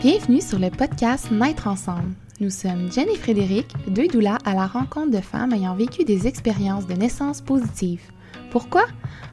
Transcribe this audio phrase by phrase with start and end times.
[0.00, 2.14] Bienvenue sur le podcast Naître ensemble.
[2.38, 6.28] Nous sommes Jen et Frédéric, deux doulas à la rencontre de femmes ayant vécu des
[6.28, 8.08] expériences de naissance positives.
[8.52, 8.84] Pourquoi?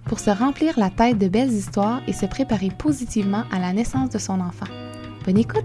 [0.07, 4.09] Pour se remplir la tête de belles histoires et se préparer positivement à la naissance
[4.09, 4.65] de son enfant.
[5.23, 5.61] Bonne écoute!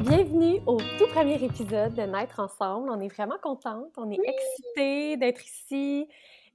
[0.00, 2.90] Bienvenue au tout premier épisode de Naître ensemble.
[2.90, 6.08] On est vraiment contente, on est excités d'être ici.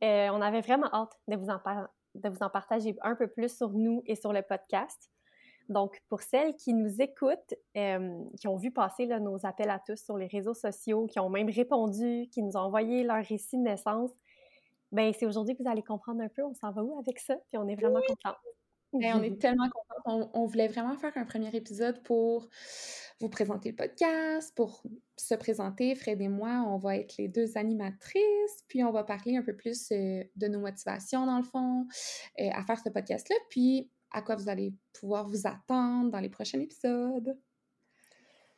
[0.04, 1.88] Euh, on avait vraiment hâte de vous en parler
[2.22, 5.10] de vous en partager un peu plus sur nous et sur le podcast.
[5.70, 10.04] Donc, pour celles qui nous écoutent, euh, qui ont vu passer nos appels à tous
[10.04, 13.62] sur les réseaux sociaux, qui ont même répondu, qui nous ont envoyé leur récit de
[13.62, 14.10] naissance,
[14.92, 17.36] ben c'est aujourd'hui que vous allez comprendre un peu on s'en va où avec ça,
[17.48, 18.38] puis on est vraiment contents.
[18.94, 20.32] Ben, on est tellement contents.
[20.34, 22.48] On, voulait vraiment faire un premier épisode pour
[23.20, 24.82] vous présenter le podcast, pour
[25.20, 25.96] se présenter.
[25.96, 29.56] Fred et moi, on va être les deux animatrices, puis on va parler un peu
[29.56, 31.86] plus euh, de nos motivations, dans le fond,
[32.40, 36.30] euh, à faire ce podcast-là, puis à quoi vous allez pouvoir vous attendre dans les
[36.30, 37.38] prochains épisodes.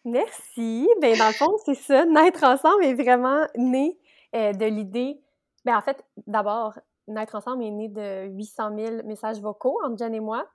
[0.05, 0.87] Merci.
[1.01, 2.05] Ben, dans le fond, c'est ça.
[2.05, 3.99] Naître ensemble est vraiment né
[4.35, 5.21] euh, de l'idée.
[5.65, 10.13] Ben, en fait, d'abord, Naître ensemble est né de 800 000 messages vocaux entre Jen
[10.13, 10.47] et moi.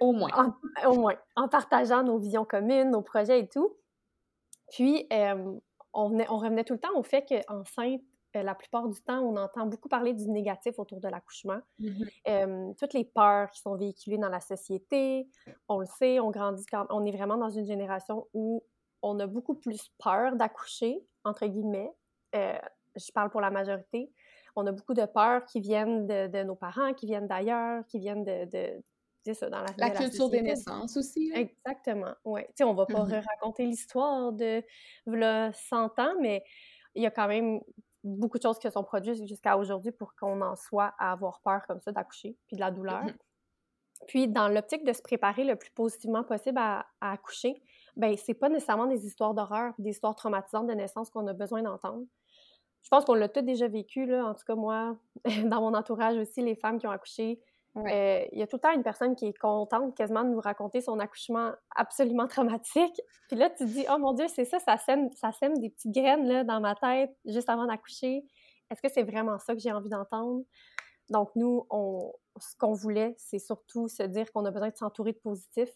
[0.00, 0.30] Au moins.
[0.34, 1.16] En, au moins.
[1.36, 3.76] En partageant nos visions communes, nos projets et tout.
[4.70, 5.58] Puis, euh,
[5.92, 8.00] on, on, revenait tout le temps au fait qu'enceinte,
[8.36, 11.60] euh, la plupart du temps, on entend beaucoup parler du négatif autour de l'accouchement.
[11.80, 12.76] Mm-hmm.
[12.76, 15.28] toutes les peurs qui sont véhiculées dans la société,
[15.68, 18.64] on le sait, on grandit quand on est vraiment dans une génération où
[19.02, 21.92] on a beaucoup plus peur d'accoucher, entre guillemets.
[22.32, 24.10] je parle pour la majorité
[24.56, 28.24] on a beaucoup de peurs qui viennent de, nos parents, qui viennent d'ailleurs, qui viennent
[28.24, 28.82] de, de
[29.32, 31.32] ça, dans la, la culture des naissances aussi.
[31.34, 32.42] Exactement, oui.
[32.48, 33.24] Tu sais, on va pas mm-hmm.
[33.26, 34.62] raconter l'histoire de
[35.06, 36.44] le 100 ans, mais
[36.94, 37.60] il y a quand même
[38.02, 41.66] beaucoup de choses qui sont produites jusqu'à aujourd'hui pour qu'on en soit à avoir peur
[41.66, 43.04] comme ça d'accoucher, puis de la douleur.
[43.04, 43.16] Mm-hmm.
[44.08, 47.62] Puis, dans l'optique de se préparer le plus positivement possible à, à accoucher,
[47.96, 51.62] ben c'est pas nécessairement des histoires d'horreur, des histoires traumatisantes de naissance qu'on a besoin
[51.62, 52.04] d'entendre
[52.84, 54.26] je pense qu'on l'a tout déjà vécu, là.
[54.26, 54.96] En tout cas, moi,
[55.44, 57.40] dans mon entourage aussi, les femmes qui ont accouché.
[57.76, 60.40] Euh, il y a tout le temps une personne qui est contente quasiment de nous
[60.40, 63.00] raconter son accouchement absolument traumatique.
[63.28, 65.70] Puis là, tu te dis, oh mon Dieu, c'est ça, ça sème, ça sème des
[65.70, 68.24] petites graines là, dans ma tête juste avant d'accoucher.
[68.70, 70.44] Est-ce que c'est vraiment ça que j'ai envie d'entendre?
[71.10, 71.66] Donc, nous,
[72.38, 75.74] ce qu'on voulait, c'est surtout se dire qu'on a besoin de s'entourer de positifs.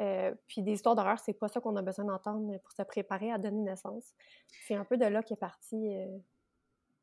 [0.00, 3.32] Euh, puis des histoires d'horreur, c'est pas ça qu'on a besoin d'entendre pour se préparer
[3.32, 4.14] à donner naissance.
[4.66, 6.18] C'est un peu de là qu'est parti euh,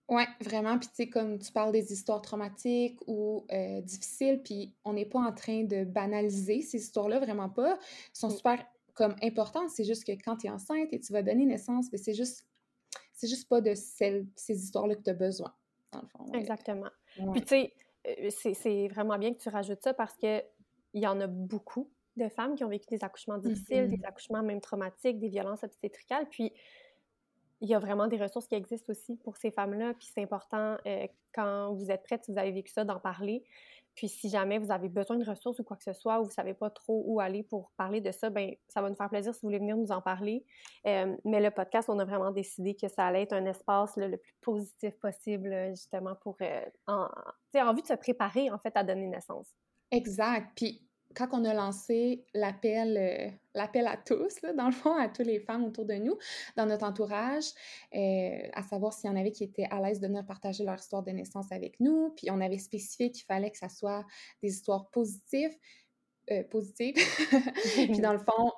[0.08, 0.78] oui, vraiment.
[0.78, 5.06] Puis, tu sais, comme tu parles des histoires traumatiques ou euh, difficiles, puis on n'est
[5.06, 7.80] pas en train de banaliser ces histoires-là, vraiment pas.
[8.14, 8.64] Ils sont super
[8.94, 9.70] comme importantes.
[9.70, 12.46] C'est juste que quand tu es enceinte et tu vas donner naissance, ben, c'est juste,
[13.14, 15.54] c'est juste pas de celles, ces histoires-là que tu as besoin,
[15.92, 16.32] dans le fond.
[16.34, 16.90] Exactement.
[17.34, 17.74] Puis, tu sais,
[18.08, 20.44] euh, c'est vraiment bien que tu rajoutes ça parce que
[20.94, 24.06] il y en a beaucoup de femmes qui ont vécu des accouchements difficiles, des mm-hmm.
[24.06, 26.28] accouchements même traumatiques, des violences obstétricales.
[26.30, 26.54] Puis,
[27.62, 29.94] il y a vraiment des ressources qui existent aussi pour ces femmes-là.
[29.94, 33.44] Puis c'est important, euh, quand vous êtes prête, si vous avez vécu ça, d'en parler.
[33.96, 36.30] Puis si jamais vous avez besoin de ressources ou quoi que ce soit, ou vous
[36.30, 39.10] ne savez pas trop où aller pour parler de ça, ben ça va nous faire
[39.10, 40.46] plaisir si vous voulez venir nous en parler.
[40.86, 44.18] Euh, mais le podcast, on a vraiment décidé que ça allait être un espace le
[44.18, 47.08] plus positif possible, justement, pour euh, en,
[47.54, 49.48] de se préparer, en fait, à donner naissance.
[49.92, 50.52] Exact.
[50.58, 55.26] Puis quand on a lancé l'appel, euh, l'appel à tous, dans le fond, à toutes
[55.26, 56.18] les femmes autour de nous,
[56.56, 57.46] dans notre entourage,
[57.96, 60.76] euh, à savoir s'il y en avait qui étaient à l'aise de venir partager leur
[60.76, 64.06] histoire de naissance avec nous, puis on avait spécifié qu'il fallait que ça soit
[64.44, 65.56] des histoires positives,
[66.32, 66.96] euh, positives.
[67.76, 68.52] puis dans le fond,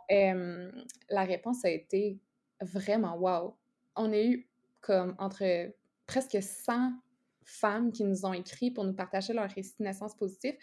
[1.10, 2.20] la réponse a été
[2.62, 3.56] vraiment wow.
[3.96, 4.50] On a eu
[4.82, 5.72] comme entre
[6.06, 6.92] presque 100
[7.44, 10.56] femmes qui nous ont écrit pour nous partager leur récit de naissance positif.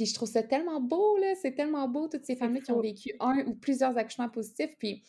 [0.00, 1.34] Puis je trouve ça tellement beau, là.
[1.34, 4.70] C'est tellement beau, toutes ces femmes qui ont vécu un ou plusieurs accouchements positifs.
[4.78, 5.02] Puis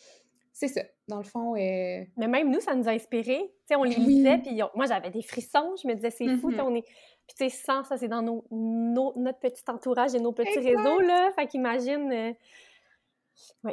[0.52, 1.54] c'est ça, dans le fond.
[1.54, 3.40] Euh Mais même nous, ça nous a inspirés.
[3.42, 5.76] Tu sais, on les lisait, puis moi, j'avais des frissons.
[5.82, 6.60] Je me disais, c'est fou, mm-hmm.
[6.60, 6.82] on est.
[6.82, 11.00] Puis tu sais, sans ça, c'est dans nos, notre petit entourage et nos petits réseaux,
[11.00, 11.32] là.
[11.36, 12.12] Fait qu'imagine.
[12.12, 12.32] Euh...
[13.64, 13.72] Oui.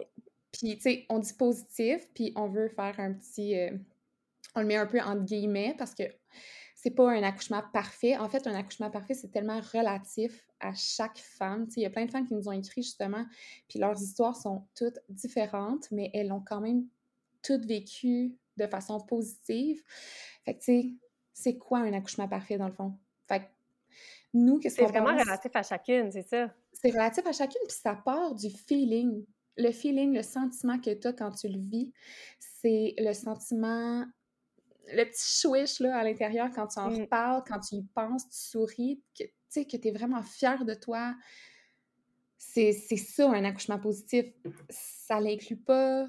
[0.54, 3.60] Puis, tu sais, on dit positif, puis on veut faire un petit.
[3.60, 3.72] Euh,
[4.56, 6.04] on le met un peu entre guillemets parce que
[6.82, 8.16] c'est pas un accouchement parfait.
[8.16, 11.68] En fait, un accouchement parfait, c'est tellement relatif à chaque femme.
[11.76, 13.26] Il y a plein de femmes qui nous ont écrit justement,
[13.68, 16.86] puis leurs histoires sont toutes différentes, mais elles ont quand même
[17.42, 19.84] toutes vécu de façon positive.
[20.46, 20.94] Fait que, tu sais,
[21.34, 22.98] c'est quoi un accouchement parfait dans le fond?
[23.28, 23.46] Fait que
[24.34, 26.50] nous, qu'est-ce C'est vraiment relatif à chacune, c'est ça?
[26.72, 29.26] C'est relatif à chacune, puis ça part du feeling.
[29.58, 31.92] Le feeling, le sentiment que tu as quand tu le vis,
[32.40, 34.06] c'est le sentiment
[34.94, 37.02] le petit chouiche là, à l'intérieur quand tu en mmh.
[37.02, 40.64] reparles, quand tu y penses, tu souris, que tu sais, que tu es vraiment fier
[40.66, 41.16] de toi.
[42.38, 44.26] c'est ça, un accouchement positif.
[44.70, 46.04] Ça n'inclut pas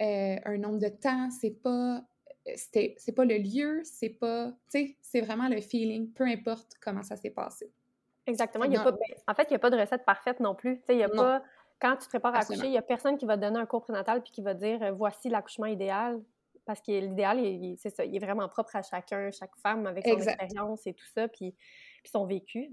[0.00, 2.02] euh, un nombre de temps, c'est pas
[2.54, 7.02] c'est pas le lieu, c'est pas, tu sais, c'est vraiment le feeling, peu importe comment
[7.02, 7.72] ça s'est passé.
[8.26, 8.64] Exactement.
[8.64, 10.54] Il y a pas, ben, en fait, il n'y a pas de recette parfaite non
[10.54, 10.78] plus.
[10.80, 11.42] Tu sais, il y a pas,
[11.80, 13.66] quand tu te prépares à accoucher, il n'y a personne qui va te donner un
[13.66, 16.20] cours prénatal puis qui va dire voici l'accouchement idéal.
[16.66, 17.38] Parce que l'idéal,
[17.78, 21.06] c'est ça, il est vraiment propre à chacun, chaque femme avec son expérience et tout
[21.14, 21.52] ça, puis,
[22.02, 22.68] puis son vécu.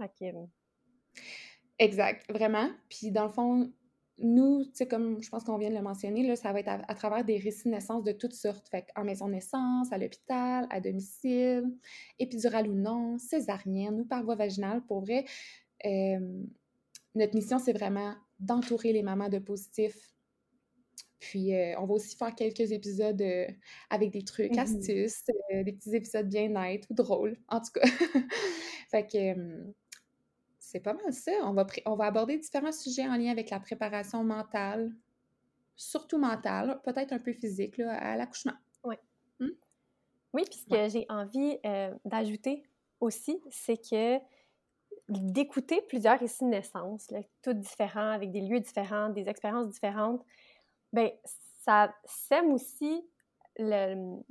[1.79, 2.69] Exact, vraiment.
[2.89, 3.71] Puis dans le fond,
[4.17, 6.69] nous, tu sais, comme je pense qu'on vient de le mentionner, là, ça va être
[6.69, 8.67] à, travers des récits de naissance de toutes sortes.
[8.69, 11.65] Fait en maison de naissance, à l'hôpital, à domicile,
[12.19, 14.81] épidurale ou non, césarienne ou par voie vaginale.
[14.85, 15.25] Pour vrai,
[17.15, 20.12] notre mission, c'est vraiment d'entourer les mamans de positifs.
[21.23, 23.47] Puis, euh, on va aussi faire quelques épisodes euh,
[23.89, 25.23] avec des trucs, mmh astuces,
[25.53, 27.87] euh, des petits épisodes bien nets ou drôles, en tout cas.
[28.91, 29.73] fait que
[30.59, 31.31] c'est pas mal ça.
[31.43, 34.91] On va, on va aborder différents sujets en lien avec la préparation mentale,
[35.77, 38.57] surtout mentale, peut-être un peu physique, là, à l'accouchement.
[38.83, 38.95] Oui.
[39.39, 39.51] Hmm?
[40.33, 41.57] Oui, puis ce que j'ai envie
[42.03, 42.63] d'ajouter
[42.99, 44.19] aussi, c'est que
[45.07, 50.25] d'écouter plusieurs récits de naissance, là, tous différents, avec des lieux différents, des expériences différentes,
[50.93, 51.09] ben
[51.59, 53.05] ça sème aussi
[53.57, 54.21] le...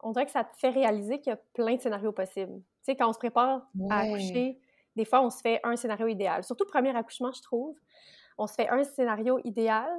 [0.00, 2.58] On dirait que ça te fait réaliser qu'il y a plein de scénarios possibles.
[2.58, 4.58] Tu sais, quand on se prépare à accoucher,
[4.96, 6.42] des fois, on se fait un scénario idéal.
[6.42, 7.76] Surtout le premier accouchement, je trouve.
[8.36, 9.90] On se fait un scénario idéal,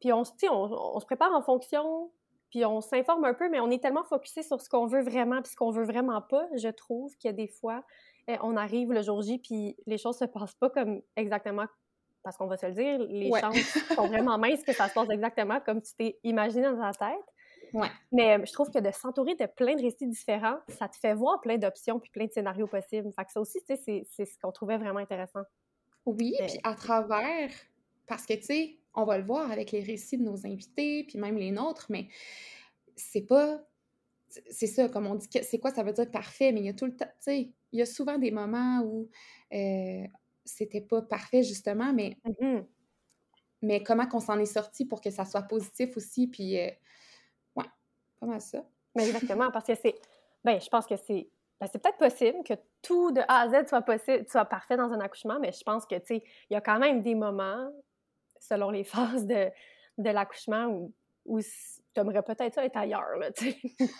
[0.00, 2.10] puis on, on, on se prépare en fonction,
[2.50, 5.40] puis on s'informe un peu, mais on est tellement focusé sur ce qu'on veut vraiment,
[5.42, 7.84] puis ce qu'on veut vraiment pas, je trouve qu'il y a des fois,
[8.26, 11.66] eh, on arrive le jour J, puis les choses se passent pas comme exactement,
[12.24, 15.10] parce qu'on va se le dire, les chances sont vraiment minces que ça se passe
[15.10, 17.34] exactement comme tu t'es imaginé dans ta tête.
[18.12, 21.14] Mais euh, je trouve que de s'entourer de plein de récits différents, ça te fait
[21.14, 23.12] voir plein d'options puis plein de scénarios possibles.
[23.12, 25.42] Fait que ça aussi, tu sais, c'est ce qu'on trouvait vraiment intéressant.
[26.06, 27.50] Oui, puis à travers,
[28.06, 31.18] parce que, tu sais, on va le voir avec les récits de nos invités, puis
[31.18, 32.08] même les nôtres, mais
[32.96, 33.60] c'est pas...
[34.50, 36.74] C'est ça, comme on dit, c'est quoi ça veut dire parfait, mais il y a
[36.74, 39.08] tout le temps, tu sais, il y a souvent des moments où
[39.52, 40.04] euh,
[40.44, 42.16] c'était pas parfait, justement, mais...
[42.24, 42.64] Mm-hmm.
[43.62, 46.60] Mais comment qu'on s'en est sorti pour que ça soit positif aussi, puis...
[46.60, 46.70] Euh,
[48.38, 48.64] ça.
[48.94, 49.94] Mais exactement, parce que c'est.
[50.44, 51.28] Ben, je pense que c'est.
[51.60, 54.92] Ben, c'est peut-être possible que tout de A à Z soit possible, soit parfait dans
[54.92, 57.70] un accouchement, mais je pense que, tu sais, il y a quand même des moments,
[58.40, 58.84] selon les
[59.24, 59.50] phases de,
[59.98, 60.92] de l'accouchement, où,
[61.24, 63.58] où tu aimerais peut-être ça être ailleurs, là, tu sais.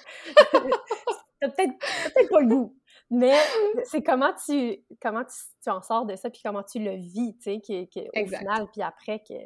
[1.40, 1.78] T'as peut-être
[2.14, 2.76] peut pas le goût.
[3.14, 3.38] Mais
[3.84, 7.42] c'est comment tu comment tu, en sors de ça, puis comment tu le vis, tu
[7.42, 9.36] sais, qui, qui, au final, puis après, qui,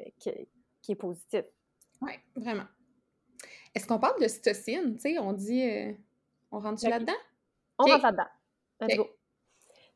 [0.82, 1.44] qui est positif.
[2.00, 2.64] Oui, vraiment.
[3.74, 4.94] Est-ce qu'on parle de cytocine?
[4.94, 5.62] Tu sais, on dit.
[5.62, 5.92] Euh,
[6.50, 7.12] on rentre là-dedans?
[7.78, 8.28] On rentre là-dedans.
[8.80, 9.08] Let's go.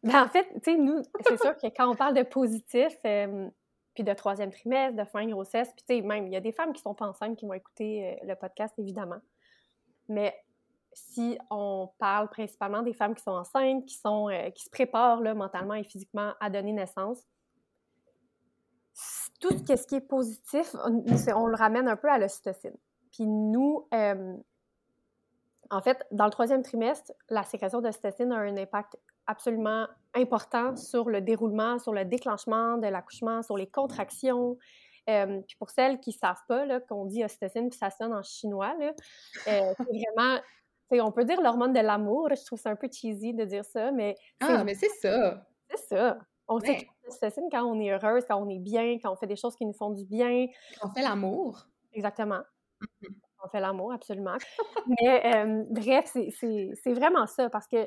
[0.03, 3.49] Ben, en fait, tu sais, nous, c'est sûr que quand on parle de positif, euh,
[3.95, 6.41] puis de troisième trimestre, de fin de grossesse, puis tu sais, même, il y a
[6.41, 9.21] des femmes qui sont pas enceintes qui vont écouter euh, le podcast, évidemment.
[10.09, 10.37] Mais
[10.94, 15.35] si on parle principalement des femmes qui sont enceintes, qui, sont, qui se préparent là,
[15.35, 17.27] mentalement et physiquement à donner naissance,
[19.41, 21.05] tout ce qui est positif, on,
[21.35, 22.77] on le ramène un peu à l'ocytocine.
[23.12, 24.37] Puis nous, euh,
[25.71, 28.96] en fait, dans le troisième trimestre, la sécrétion d'ocytocine a un impact
[29.27, 34.56] absolument important sur le déroulement, sur le déclenchement de l'accouchement, sur les contractions.
[35.11, 38.22] Euh, puis pour celles qui ne savent pas, qu'on dit ocytocine, puis ça sonne en
[38.22, 38.93] chinois, euh,
[39.44, 39.75] c'est
[40.17, 40.39] vraiment
[41.01, 42.29] on peut dire l'hormone de l'amour.
[42.31, 44.17] Je trouve ça un peu cheesy de dire ça, mais.
[44.41, 45.46] Ah, mais c'est ça!
[45.70, 46.19] C'est ça!
[46.49, 49.37] On sait l'ocytocine quand on est heureuse, quand on est bien, quand on fait des
[49.37, 50.46] choses qui nous font du bien.
[50.81, 51.67] Quand on fait l'amour.
[51.94, 52.41] Exactement.
[52.81, 53.06] Mmh
[53.43, 54.37] on fait l'amour, absolument.
[54.87, 57.84] Mais bref, c'est vraiment ça, parce que,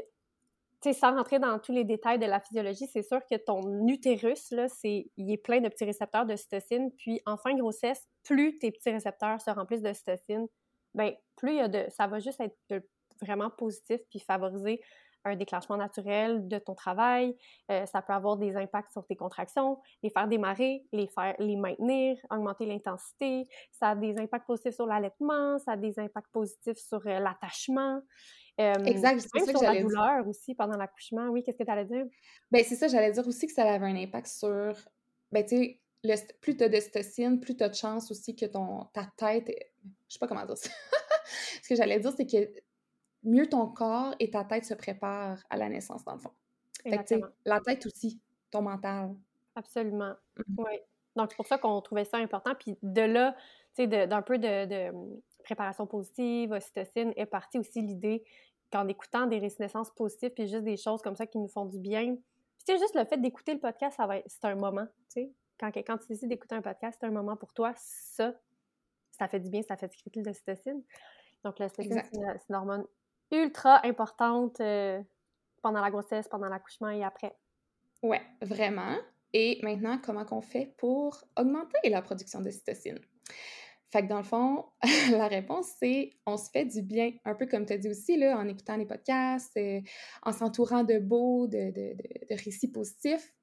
[0.82, 3.88] tu sais, sans rentrer dans tous les détails de la physiologie, c'est sûr que ton
[3.88, 7.60] utérus, là, c'est, il est plein de petits récepteurs de cytocine, puis en fin de
[7.60, 10.48] grossesse, plus tes petits récepteurs se remplissent de cytocine,
[10.94, 12.84] ben plus il y a de, ça va juste être
[13.22, 14.82] vraiment positif, puis favoriser
[15.26, 17.36] un déclenchement naturel de ton travail.
[17.72, 21.56] Euh, ça peut avoir des impacts sur tes contractions, les faire démarrer, les faire les
[21.56, 23.48] maintenir, augmenter l'intensité.
[23.72, 28.02] Ça a des impacts positifs sur l'allaitement, ça a des impacts positifs sur euh, l'attachement.
[28.62, 31.28] Euh, exact, c'est ça sur la douleur aussi pendant l'accouchement.
[31.30, 32.06] Oui, qu'est-ce que tu allais dire?
[32.52, 34.74] Ben c'est ça, j'allais dire aussi que ça avait un impact sur,
[35.32, 35.80] ben tu sais,
[36.40, 39.52] plus tu as d'ocytocine, plus tu as de chance aussi que ton, ta tête,
[40.08, 40.70] je sais pas comment dire ça.
[41.64, 42.50] Ce que j'allais dire, c'est que
[43.26, 46.32] mieux ton corps et ta tête se préparent à la naissance, dans le fond.
[46.84, 49.16] Fait la tête aussi, ton mental.
[49.56, 50.14] Absolument.
[50.38, 50.56] Mmh.
[50.58, 50.80] Oui.
[51.16, 52.54] Donc, c'est pour ça qu'on trouvait ça important.
[52.60, 53.36] Puis de là,
[53.76, 58.24] tu sais, d'un peu de, mmh, préparation positive, ocytocine, est partie aussi l'idée
[58.72, 61.66] qu'en écoutant des récits naissances positives, puis juste des choses comme ça qui nous font
[61.66, 62.16] du bien.
[62.16, 65.32] Puis, c'est juste le fait d'écouter le podcast, ça va c'est un moment, tu sais.
[65.60, 68.34] quand, quand tu décides d'écouter un podcast, c'est un moment pour toi, ça,
[69.12, 70.82] ça fait du bien, ça fait sécréter de l'ocytocine.
[71.44, 72.86] Donc, l'ocytocine, c'est une, hormone
[73.32, 75.02] ultra importante euh,
[75.62, 77.36] pendant la grossesse, pendant l'accouchement et après.
[78.04, 78.96] Ouais, vraiment.
[79.34, 83.00] Et maintenant, comment qu'on fait pour augmenter la production d'ocytocine?
[83.92, 84.66] Fait que dans le fond,
[85.12, 88.18] la réponse, c'est on se fait du bien, un peu comme tu as dit aussi,
[88.18, 89.82] là, en écoutant les podcasts, euh,
[90.24, 91.96] en s'entourant de beaux, de, de,
[92.30, 93.34] de, récits positifs.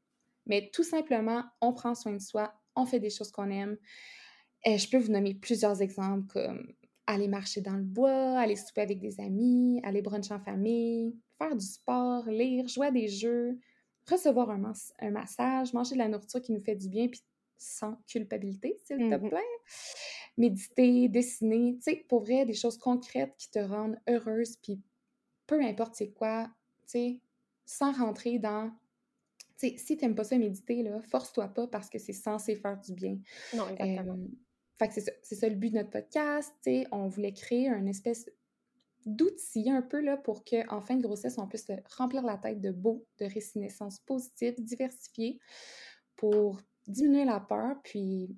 [0.46, 3.76] Mais tout simplement, on prend soin de soi, on fait des choses qu'on aime.
[4.64, 6.72] Et je peux vous nommer plusieurs exemples comme
[7.06, 11.56] aller marcher dans le bois, aller souper avec des amis, aller bruncher en famille, faire
[11.56, 13.58] du sport, lire, jouer à des jeux,
[14.08, 17.22] recevoir un, un massage, manger de la nourriture qui nous fait du bien, puis
[17.58, 19.40] sans culpabilité, s'il te mmh plaît.
[20.36, 24.80] Méditer, dessiner, tu sais, pour vrai, des choses concrètes qui te rendent heureuse, puis
[25.46, 26.46] peu importe c'est quoi,
[26.82, 27.20] tu sais,
[27.66, 28.70] sans rentrer dans
[29.58, 32.78] tu sais, si t'aimes pas ça méditer, là, force-toi pas parce que c'est censé faire
[32.80, 33.18] du bien.
[33.52, 34.18] Non, exactement.
[34.82, 37.86] Fait que c'est ça, le but de notre podcast, tu sais, on voulait créer un
[37.86, 38.28] espèce
[39.06, 42.70] d'outils un peu là pour qu'en fin de grossesse, on puisse remplir la tête de
[42.70, 45.38] beaux, de récinescence positive, diversifiés,
[46.16, 48.36] pour diminuer la peur, puis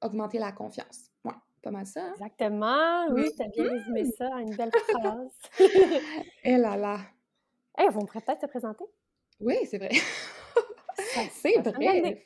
[0.00, 1.10] augmenter la confiance.
[1.24, 2.04] Ouais, pas mal ça.
[2.04, 2.12] Hein?
[2.14, 5.32] Exactement, oui, tu as bien résumé ça en une belle phrase.
[6.44, 7.00] Eh là là!
[7.78, 8.84] Eh, hey, vous pourrait peut-être te présenter?
[9.40, 9.90] Oui, c'est vrai.
[11.30, 12.24] c'est vrai.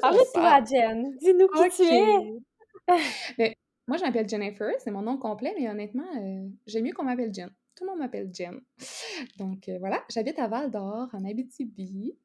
[0.00, 1.16] Parle-toi, Jen.
[1.18, 2.40] Dis-nous qui tu es.
[3.38, 3.56] Mais,
[3.88, 7.32] moi, je m'appelle Jennifer, c'est mon nom complet, mais honnêtement, euh, j'aime mieux qu'on m'appelle
[7.32, 7.50] Jen.
[7.76, 8.60] Tout le monde m'appelle Jen.
[9.38, 12.16] Donc euh, voilà, j'habite à Val d'Or, en Abitibi.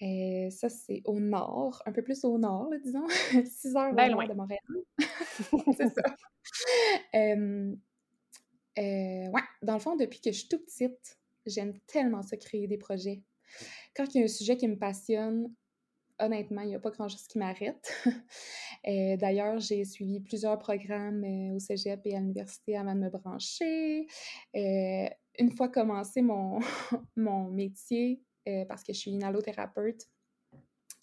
[0.00, 3.06] Et euh, ça, c'est au nord, un peu plus au nord, disons,
[3.46, 4.60] 6 heures ben loin de Montréal.
[5.76, 6.02] c'est ça.
[7.14, 7.74] euh,
[8.76, 12.76] ouais, dans le fond, depuis que je suis toute petite, j'aime tellement ça, créer des
[12.76, 13.22] projets.
[13.94, 15.50] Quand il y a un sujet qui me passionne,
[16.18, 17.92] honnêtement, il n'y a pas grand-chose qui m'arrête.
[18.84, 24.06] D'ailleurs, j'ai suivi plusieurs programmes au cégep et à l'université avant de me brancher.
[24.54, 26.60] une fois commencé mon,
[27.16, 30.08] mon métier, euh, parce que je suis une allothérapeute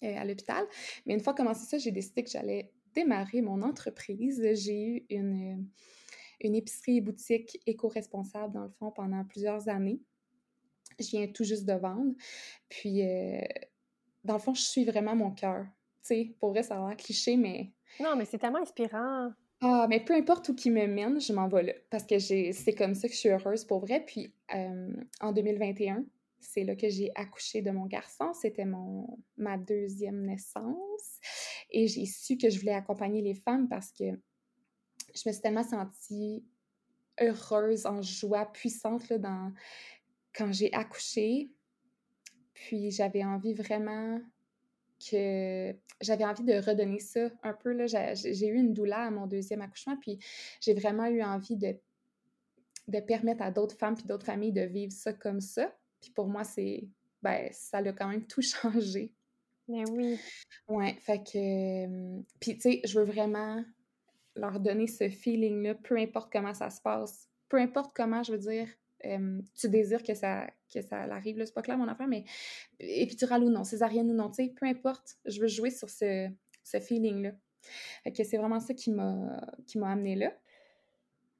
[0.02, 0.66] euh, à l'hôpital.
[1.04, 4.42] Mais une fois commencé ça, j'ai décidé que j'allais démarrer mon entreprise.
[4.54, 5.62] J'ai eu une, euh,
[6.40, 10.00] une épicerie et boutique éco-responsable, dans le fond, pendant plusieurs années.
[10.98, 12.14] Je viens tout juste de vendre.
[12.68, 13.02] Puis,
[14.24, 15.64] dans le fond, je suis vraiment mon cœur.
[16.02, 17.72] Tu sais, pour vrai, ça a l'air cliché, mais...
[18.00, 19.30] Non, mais c'est tellement inspirant.
[19.60, 21.72] Ah, mais peu importe où qui me mène, je m'en vais là.
[21.90, 24.04] Parce que c'est comme ça que je suis heureuse pour vrai.
[24.04, 24.34] Puis,
[25.20, 26.04] en 2021,
[26.38, 28.32] c'est là que j'ai accouché de mon garçon.
[28.34, 31.20] C'était mon ma deuxième naissance.
[31.70, 35.62] Et j'ai su que je voulais accompagner les femmes parce que je me suis tellement
[35.62, 36.44] sentie
[37.20, 39.52] heureuse, en joie puissante là, dans,
[40.34, 41.50] quand j'ai accouché.
[42.54, 44.20] Puis j'avais envie vraiment
[45.10, 47.72] que j'avais envie de redonner ça un peu.
[47.72, 47.86] Là.
[47.86, 50.18] J'ai, eu une douleur à mon deuxième accouchement, puis
[50.60, 51.76] j'ai vraiment eu envie de,
[52.88, 55.74] de permettre à d'autres femmes puis d'autres familles de vivre ça comme ça.
[56.00, 56.84] Puis pour moi, c'est.
[57.22, 59.12] Ben, ça a quand même tout changé.
[59.68, 60.18] Mais oui.
[60.68, 62.22] Ouais, fait que.
[62.38, 63.64] Puis, tu sais, je veux vraiment
[64.36, 68.38] leur donner ce feeling-là, peu importe comment ça se passe, peu importe comment, je veux
[68.38, 68.68] dire,
[69.54, 72.24] tu désires que ça, que ça arrive, là, c'est pas clair mon affaire, mais
[72.80, 76.28] épidurale ou non, césarienne ou non, tu sais, peu importe, je veux jouer sur ce,
[76.62, 77.32] ce feeling-là.
[78.02, 79.40] Fait que c'est vraiment ça qui m'a
[79.82, 80.32] amené là.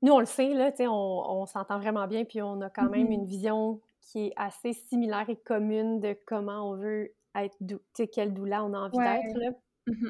[0.02, 2.68] Nous, on le sait, là, tu sais, on, on s'entend vraiment bien, puis on a
[2.68, 3.14] quand même mm-hmm.
[3.14, 8.08] une vision qui est assez similaire et commune de comment on veut être, tu sais,
[8.08, 9.56] quelle doula on a envie d'être.
[9.86, 10.08] Mmh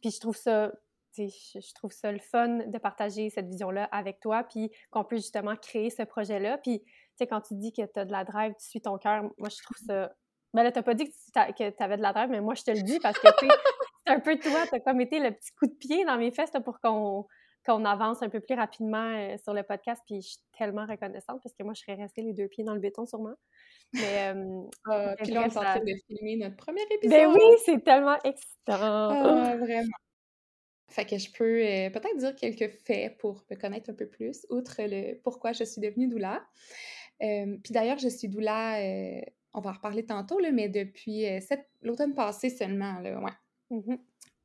[0.00, 0.72] puis, je trouve ça,
[1.16, 5.16] je, je trouve ça le fun de partager cette vision-là avec toi, puis qu'on peut
[5.16, 6.58] justement créer ce projet-là.
[6.58, 8.98] Puis, tu sais, quand tu dis que tu as de la drive, tu suis ton
[8.98, 10.12] cœur, moi, je trouve ça...
[10.54, 12.70] Ben là, t'as pas dit que tu avais de la drive, mais moi, je te
[12.70, 13.28] le dis parce que,
[14.04, 16.52] c'est un peu toi, t'as comme été le petit coup de pied dans mes fesses
[16.64, 17.26] pour qu'on
[17.64, 20.02] qu'on avance un peu plus rapidement euh, sur le podcast.
[20.06, 22.74] Puis je suis tellement reconnaissante parce que moi, je serais restée les deux pieds dans
[22.74, 23.34] le béton sûrement.
[23.92, 27.18] Mais, euh, ah, puis là, on est en train de filmer notre premier épisode.
[27.18, 28.52] Ben oui, c'est tellement excitant.
[28.66, 29.96] Ah, vraiment.
[30.92, 34.46] Fait que je peux euh, peut-être dire quelques faits pour me connaître un peu plus,
[34.50, 36.44] outre le pourquoi je suis devenue doula.
[37.18, 38.78] puis d'ailleurs, je suis doula,
[39.54, 41.24] on va en reparler tantôt, là, mais depuis
[41.82, 43.78] l'automne passé seulement, là, ouais.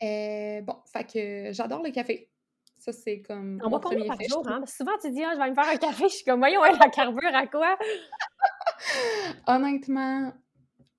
[0.01, 0.63] Mm-hmm.
[0.63, 2.29] bon, fait que j'adore le café.
[2.77, 3.59] Ça, c'est comme.
[3.63, 4.63] On va combien par jour, hein?
[4.65, 6.03] Souvent, tu dis, ah, je vais me faire un café.
[6.07, 7.77] Je suis comme, voyons, elle a carbure à quoi?
[9.47, 10.31] Honnêtement,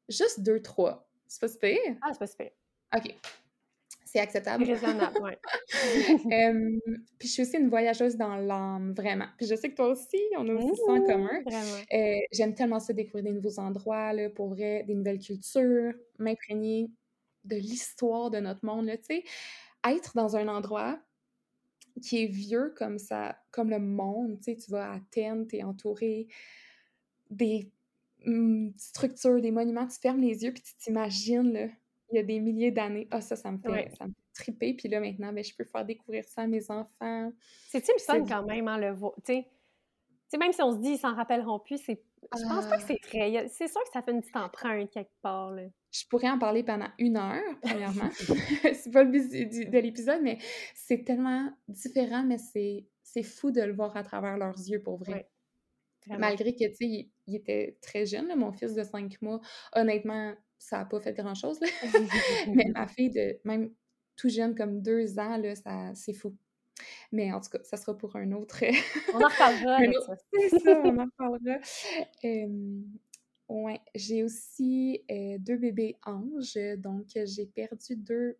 [0.08, 1.08] juste deux, trois.
[1.26, 1.78] C'est pas super?
[2.02, 2.50] Ah, c'est pas super.
[2.96, 3.14] OK.
[4.20, 4.64] Acceptable.
[4.64, 5.32] Raisonnable, oui.
[7.18, 9.26] puis je suis aussi une voyageuse dans l'âme, vraiment.
[9.37, 11.42] Puis je sais que toi aussi, on a aussi ça en commun.
[11.92, 16.90] Euh, J'aime tellement ça découvrir des nouveaux endroits, là, pour vrai, des nouvelles cultures, m'imprégner
[17.44, 19.25] de l'histoire de notre monde, tu sais.
[19.87, 20.98] Être dans un endroit
[22.02, 25.62] qui est vieux comme ça, comme le monde, tu sais, tu vas à Athènes, t'es
[25.62, 26.28] entouré
[27.30, 27.70] des
[28.25, 31.68] mmh, structures, des monuments, tu fermes les yeux puis tu t'imagines, là,
[32.10, 33.08] il y a des milliers d'années.
[33.10, 34.74] Ah, ça, ça me fait, ça me fait triper.
[34.74, 37.30] Puis là, maintenant, ben, je peux faire découvrir ça à mes enfants.
[37.68, 39.44] C'est-tu fun quand même, hein, le Tu
[40.28, 42.02] sais, même si on se dit, ils s'en rappelleront plus, c'est
[42.36, 42.86] je pense pas que ah.
[42.86, 43.48] c'est très.
[43.48, 45.52] C'est sûr que ça fait une petite empreinte quelque part.
[45.52, 45.62] Là.
[45.90, 48.10] Je pourrais en parler pendant une heure, premièrement.
[48.74, 49.30] c'est pas le but
[49.70, 50.38] de l'épisode, mais
[50.74, 55.28] c'est tellement différent, mais c'est fou de le voir à travers leurs yeux pour vrai.
[56.18, 59.40] Malgré que, tu sais, il, était très jeune, mon fils de 5 mois.
[59.74, 61.58] Honnêtement, ça n'a pas fait grand-chose.
[62.54, 63.70] mais ma fille de même
[64.16, 66.36] tout jeune, comme deux ans, là, ça, c'est fou.
[67.12, 68.60] Mais en tout cas, ça sera pour un autre.
[69.14, 69.78] on en reparlera.
[70.32, 71.58] C'est ça, on en reparlera.
[73.48, 75.04] ouais, j'ai aussi
[75.38, 76.58] deux bébés anges.
[76.78, 78.36] Donc, j'ai perdu deux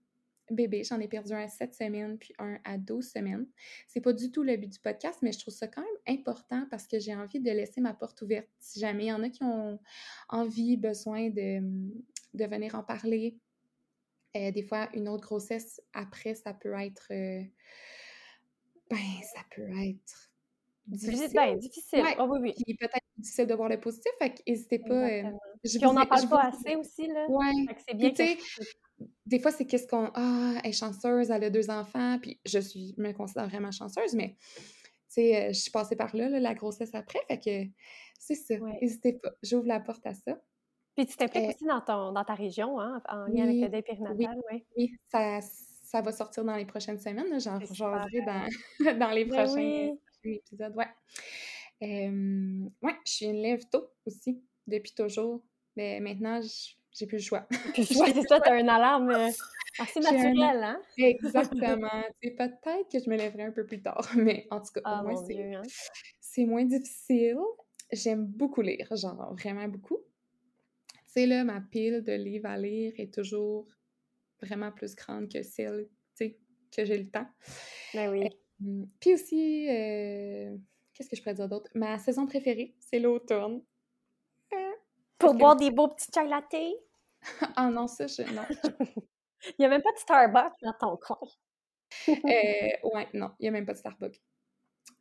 [0.51, 0.85] bébés.
[0.85, 3.47] J'en ai perdu un à 7 semaines, puis un à 12 semaines.
[3.87, 6.67] C'est pas du tout le but du podcast, mais je trouve ça quand même important
[6.71, 8.49] parce que j'ai envie de laisser ma porte ouverte.
[8.59, 9.79] Si jamais il y en a qui ont
[10.29, 11.61] envie, besoin de,
[12.35, 13.37] de venir en parler,
[14.35, 17.13] des fois, une autre grossesse après, ça peut être
[18.91, 18.97] ben,
[19.35, 20.31] ça peut être
[20.87, 21.31] difficile.
[21.35, 22.03] Ben, difficile.
[22.03, 22.17] Ouais.
[22.19, 22.75] Oh, oui, oui.
[22.77, 25.09] peut-être difficile de voir le positif, fait n'hésitez pas.
[25.09, 25.31] Euh,
[25.63, 27.27] Puis on n'en parle pas assez aussi, là.
[27.29, 27.53] Ouais.
[27.87, 28.13] c'est bien.
[29.27, 30.11] Des fois, c'est qu'est-ce qu'on.
[30.15, 34.15] Ah, elle est chanceuse, elle a deux enfants, puis je suis, me considère vraiment chanceuse,
[34.15, 34.65] mais tu
[35.09, 37.71] sais, euh, je suis passée par là, la grossesse après, fait que
[38.19, 38.55] c'est ça.
[38.81, 39.31] N'hésitez pas.
[39.43, 40.41] J'ouvre la porte à ça.
[40.97, 43.69] Puis tu t'impliques euh, aussi dans, ton, dans ta région, hein, en lien avec le
[43.69, 44.65] dé périnatal, oui.
[44.77, 45.41] Oui, ça,
[45.85, 47.39] ça va sortir dans les prochaines semaines.
[47.41, 48.49] J'en rejoindrai dans,
[48.99, 50.75] dans les ben prochains, épisodes.
[50.75, 50.89] Ouais.
[51.81, 55.43] ouais, je suis une lève tôt aussi, depuis toujours.
[55.77, 56.41] Mais maintenant,
[56.93, 57.47] j'ai plus le choix.
[57.75, 57.85] c'est
[58.29, 59.31] ça, tu as une alarme euh,
[59.79, 60.81] assez naturelle, hein?
[60.97, 62.03] Exactement.
[62.23, 65.15] Peut-être que je me lèverai un peu plus tard, mais en tout cas, ah, moi,
[65.15, 65.63] hein.
[66.21, 67.39] c'est moins difficile.
[67.93, 69.99] J'aime beaucoup lire, genre vraiment beaucoup.
[70.89, 73.67] Tu sais, là, ma pile de livres à lire est toujours
[74.43, 76.39] vraiment plus grande que celle, tu sais,
[76.75, 77.27] que j'ai le temps.
[77.95, 78.29] Ben oui.
[79.01, 80.57] puis aussi, euh,
[80.93, 81.71] qu'est-ce que je pourrais dire d'autre?
[81.75, 83.63] Ma saison préférée, c'est l'automne.
[84.53, 84.73] Hein?
[85.19, 86.55] Pour boire des beaux petits chai latte?
[87.57, 88.23] ah non, ça, je...
[88.35, 88.43] non.
[89.45, 91.19] il n'y a même pas de Starbucks dans ton coin.
[92.09, 92.13] euh,
[92.95, 94.21] ouais, non, il n'y a même pas de Starbucks.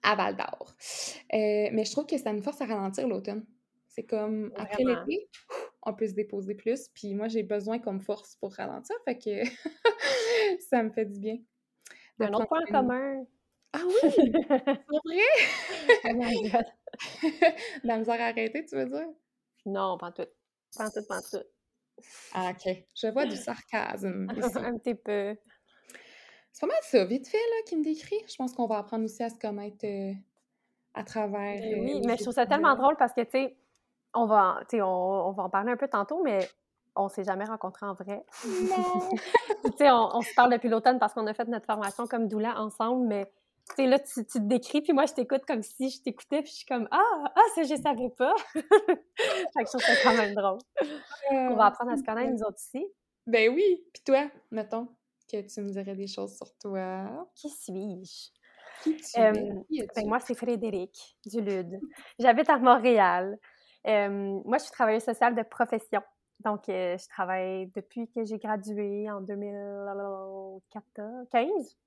[0.03, 0.73] À Val d'Or.
[1.33, 3.45] Euh, mais je trouve que ça nous force à ralentir l'automne.
[3.87, 5.27] C'est comme après l'été,
[5.81, 6.87] on peut se déposer plus.
[6.93, 8.95] Puis moi, j'ai besoin qu'on me force pour ralentir.
[9.05, 9.43] Fait que
[10.69, 11.37] ça me fait du bien.
[12.19, 13.25] Un autre point commun.
[13.73, 13.95] Ah oui!
[16.01, 16.65] C'est vrai?
[17.23, 17.29] oh
[17.83, 19.07] La misère à arrêter, tu veux dire?
[19.65, 20.27] Non, pas tout.
[20.77, 21.43] Pas tout, pas tout.
[22.33, 22.73] Ah, OK.
[22.95, 24.27] Je vois du sarcasme.
[24.55, 25.35] Un petit peu.
[26.51, 28.17] C'est pas mal ça, vite fait, là, qui me décrit.
[28.27, 30.13] Je pense qu'on va apprendre aussi à se connaître euh,
[30.95, 31.59] à travers.
[31.59, 33.57] Ben oui, mais je trouve ça tellement drôle parce que, tu sais,
[34.13, 36.49] on va, on, on va en parler un peu tantôt, mais
[36.95, 38.25] on s'est jamais rencontrés en vrai.
[38.45, 39.09] Non!
[39.81, 43.05] on, on, se parle depuis l'automne parce qu'on a fait notre formation comme doula ensemble,
[43.05, 43.31] mais
[43.75, 46.57] tu là, tu, te décris, puis moi, je t'écoute comme si je t'écoutais, puis je
[46.57, 47.31] suis comme «Ah!
[47.35, 50.59] Ah, ça, je savais pas!» Fait que je trouve ça quand même drôle.
[51.31, 52.85] on va apprendre à se connaître, nous autres ici.
[53.25, 53.83] Ben oui!
[53.93, 54.87] Puis toi, mettons
[55.31, 57.27] que tu me dirais des choses sur toi.
[57.35, 58.31] Qui suis-je?
[58.83, 59.31] Qui tu es?
[59.31, 61.79] ben, moi, c'est Frédéric Dulude.
[62.19, 63.37] J'habite à Montréal
[63.87, 66.01] moi, je suis travailleuse sociale de profession.
[66.39, 71.77] Donc, je travaille depuis que j'ai gradué en 2015.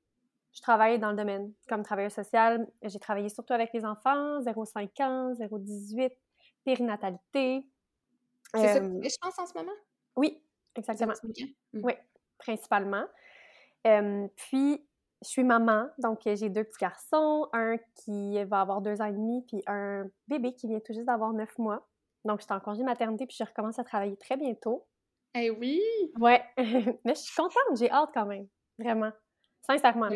[0.53, 2.67] Je travaille dans le domaine comme travailleuse sociale.
[2.83, 6.11] J'ai travaillé surtout avec les enfants, 0,5 ans, 0,18,
[6.65, 7.65] périnatalité.
[8.55, 9.73] C'est ça que je pense en ce moment?
[10.17, 10.43] Oui,
[10.75, 11.13] exactement.
[11.73, 11.81] Mmh.
[11.85, 11.95] Oui,
[12.39, 13.05] principalement.
[13.85, 14.87] puis,
[15.23, 19.13] je suis maman, donc j'ai deux petits garçons, un qui va avoir deux ans et
[19.13, 21.87] demi, puis un bébé qui vient tout juste d'avoir neuf mois.
[22.25, 24.87] Donc, j'étais en congé maternité, puis je recommence à travailler très bientôt.
[25.35, 25.81] Eh oui!
[26.19, 26.43] Ouais,
[27.05, 29.13] mais je suis contente, j'ai hâte quand même, vraiment,
[29.63, 30.11] sincèrement.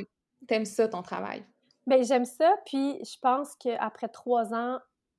[0.46, 1.44] T'aimes ça, ton travail?
[1.87, 4.78] Ben j'aime ça, puis je pense qu'après trois ans,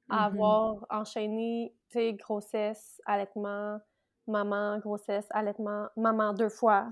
[0.10, 0.34] à mm-hmm.
[0.34, 3.80] avoir enchaîné, tu sais, grossesse, allaitement,
[4.28, 6.92] maman, grossesse, allaitement, maman deux fois,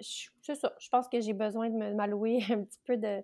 [0.00, 3.22] c'est ça, je pense que j'ai besoin de m'allouer un petit peu de,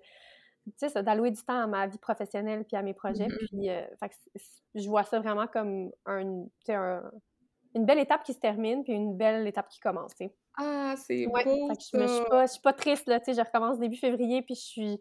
[0.79, 3.27] tu sais, d'allouer du temps à ma vie professionnelle puis à mes projets.
[3.27, 3.49] Mm-hmm.
[3.49, 3.87] Puis, euh,
[4.75, 7.11] je vois ça vraiment comme un, un,
[7.75, 10.13] une belle étape qui se termine puis une belle étape qui commence,
[10.57, 13.45] Ah, c'est beau, je, ne suis pas, je suis pas triste, là, tu sais, je
[13.45, 15.01] recommence début février puis je suis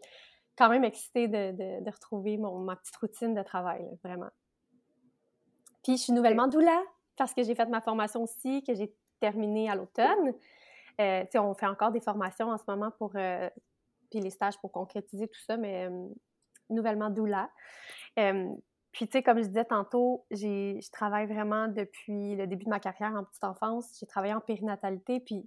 [0.56, 4.30] quand même excitée de, de, de retrouver mon, ma petite routine de travail, vraiment.
[5.82, 6.82] Puis, je suis nouvellement doula
[7.16, 10.34] parce que j'ai fait ma formation aussi, que j'ai terminée à l'automne.
[11.00, 13.48] Euh, on fait encore des formations en ce moment pour, euh,
[14.10, 15.88] puis les stages pour concrétiser tout ça, mais
[16.70, 17.50] nouvellement doula.
[18.94, 22.80] Puis, tu sais, comme je disais tantôt, je travaille vraiment depuis le début de ma
[22.80, 23.96] carrière en petite enfance.
[24.00, 25.46] J'ai travaillé en périnatalité, puis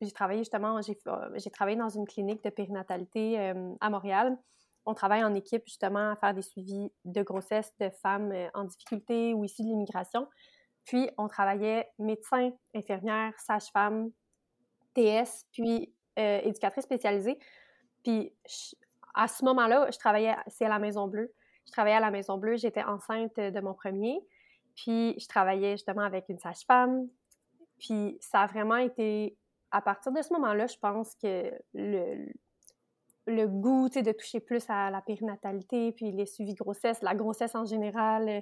[0.00, 4.38] j'ai travaillé justement, j'ai travaillé dans une clinique de périnatalité à Montréal
[4.86, 8.64] on travaille en équipe justement à faire des suivis de grossesse de femmes euh, en
[8.64, 10.28] difficulté ou issues de l'immigration.
[10.84, 14.10] Puis on travaillait médecin, infirmière, sage-femme,
[14.94, 17.38] TS, puis euh, éducatrice spécialisée.
[18.02, 18.34] Puis
[19.14, 21.32] à ce moment-là, je travaillais, c'est à la Maison Bleue.
[21.66, 24.20] Je travaillais à la Maison Bleue, j'étais enceinte de mon premier.
[24.74, 27.08] Puis je travaillais justement avec une sage-femme.
[27.78, 29.36] Puis ça a vraiment été,
[29.70, 32.26] à partir de ce moment-là, je pense que le,
[33.26, 37.64] le goût de toucher plus à la périnatalité, puis les suivis grossesse, la grossesse en
[37.64, 38.40] général, euh,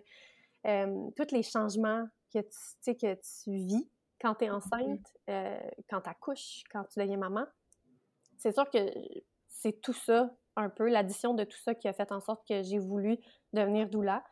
[0.67, 3.89] euh, tous les changements que tu, que tu vis
[4.21, 5.59] quand tu es enceinte, euh,
[5.91, 7.45] quand tu accouches, quand tu deviens maman.
[8.39, 8.79] C'est sûr que
[9.49, 12.63] c'est tout ça, un peu, l'addition de tout ça qui a fait en sorte que
[12.63, 13.19] j'ai voulu
[13.53, 14.23] devenir doula.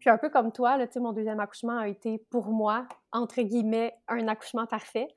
[0.00, 3.94] Puis un peu comme toi, là, mon deuxième accouchement a été pour moi, entre guillemets,
[4.08, 5.08] un accouchement parfait.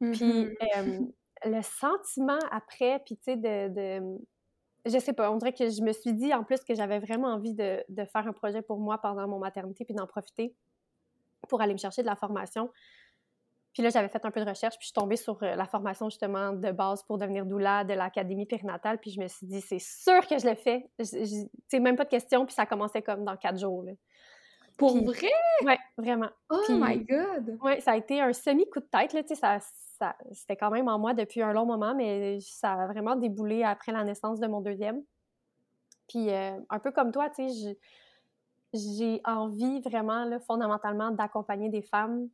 [0.00, 1.12] Puis mm-hmm
[1.44, 4.18] le sentiment après, puis tu sais, de, de,
[4.86, 7.28] Je sais pas, on dirait que je me suis dit en plus que j'avais vraiment
[7.28, 10.54] envie de, de, faire un projet pour moi pendant mon maternité, puis d'en profiter
[11.48, 12.70] pour aller me chercher de la formation.
[13.72, 15.66] Puis là, j'avais fait un peu de recherche, puis je suis tombée sur euh, la
[15.66, 19.60] formation justement de base pour devenir doula de l'Académie périnatale, puis je me suis dit,
[19.62, 20.90] c'est sûr que je le fais.
[21.00, 23.84] C'est même pas de question, puis ça commençait comme dans quatre jours.
[24.76, 25.30] Pour vrai?
[25.64, 26.28] Oui, vraiment.
[26.50, 27.58] Oh my God!
[27.62, 29.58] Oui, ça a été un semi-coup de tête, là, tu sais, ça,
[30.32, 33.92] c'était quand même en moi depuis un long moment, mais ça a vraiment déboulé après
[33.92, 35.02] la naissance de mon deuxième.
[36.08, 37.78] Puis euh, un peu comme toi, tu sais,
[38.74, 42.28] j'ai envie vraiment, là, fondamentalement, d'accompagner des femmes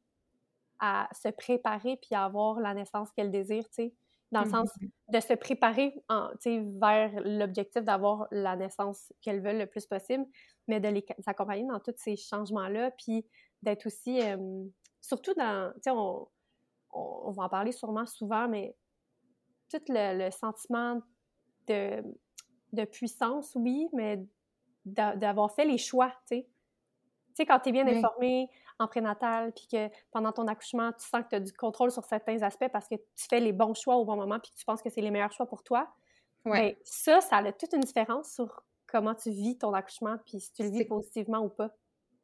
[0.80, 3.94] à se préparer puis à avoir la naissance qu'elles désirent, tu sais,
[4.30, 6.28] dans le sens mmh de se préparer en,
[6.78, 10.26] vers l'objectif d'avoir la naissance qu'elles veulent le plus possible,
[10.66, 13.26] mais de les accompagner dans tous ces changements-là, puis
[13.62, 14.20] d'être aussi,
[15.00, 16.28] surtout dans, tu sais, on,
[16.90, 18.76] on, va en parler sûrement souvent, mais
[19.70, 21.00] tout le, sentiment
[21.66, 22.02] de,
[22.74, 24.22] de, puissance, oui, mais
[24.84, 26.48] d'avoir fait les choix, tu sais.
[27.28, 31.06] Tu sais, quand tu es bien informé en prénatal, puis que pendant ton accouchement, tu
[31.06, 33.74] sens que tu as du contrôle sur certains aspects parce que tu fais les bons
[33.74, 35.88] choix au bon moment, puis que tu penses que c'est les meilleurs choix pour toi,
[36.44, 36.72] ouais.
[36.72, 40.52] Ben, ça, ça a toute une différence sur comment tu vis ton accouchement, puis si
[40.52, 41.70] tu le vis positivement ou pas.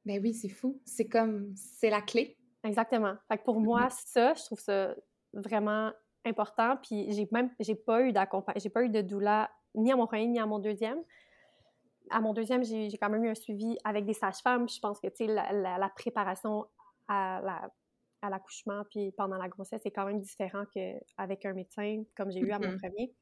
[0.05, 0.81] Ben oui, c'est fou.
[0.85, 2.37] C'est comme, c'est la clé.
[2.63, 3.15] Exactement.
[3.29, 4.95] Fait que pour moi, ça, je trouve ça
[5.33, 5.93] vraiment
[6.25, 6.77] important.
[6.83, 10.07] Puis j'ai même, j'ai pas eu d'accompagnement, j'ai pas eu de doula ni à mon
[10.07, 11.03] premier ni à mon deuxième.
[12.11, 14.69] À mon deuxième, j'ai quand même eu un suivi avec des sages-femmes.
[14.69, 16.67] Je pense que, tu sais, la, préparation
[17.09, 17.71] à la
[18.23, 22.41] à l'accouchement puis pendant la grossesse est quand même différent qu'avec un médecin comme j'ai
[22.41, 22.81] eu à mon mm-hmm.
[22.81, 23.15] premier.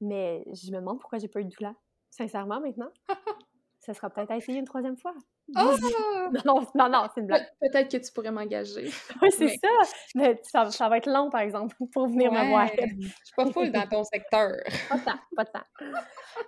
[0.00, 1.74] mais je me demande pourquoi j'ai pas eu de doula,
[2.08, 2.90] sincèrement, maintenant.
[3.80, 5.14] ça sera peut-être à essayer une troisième fois.
[5.56, 5.76] Oh!
[6.44, 7.46] Non, non, non, c'est une blague.
[7.60, 8.90] Peut-être que tu pourrais m'engager.
[9.22, 9.68] Oui, c'est ça.
[10.14, 12.66] Mais ça, ça, va être long, par exemple, pour venir me voir.
[12.76, 14.52] Je suis pas full dans ton secteur.
[14.88, 15.64] Pas tant, pas tant.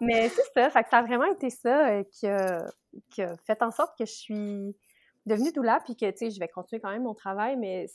[0.00, 0.70] Mais c'est ça.
[0.70, 2.64] Fait que ça a vraiment été ça euh, qui, a,
[3.10, 4.76] qui, a, fait en sorte que je suis
[5.26, 7.86] devenue doula, puis que, tu sais, je vais continuer quand même mon travail, mais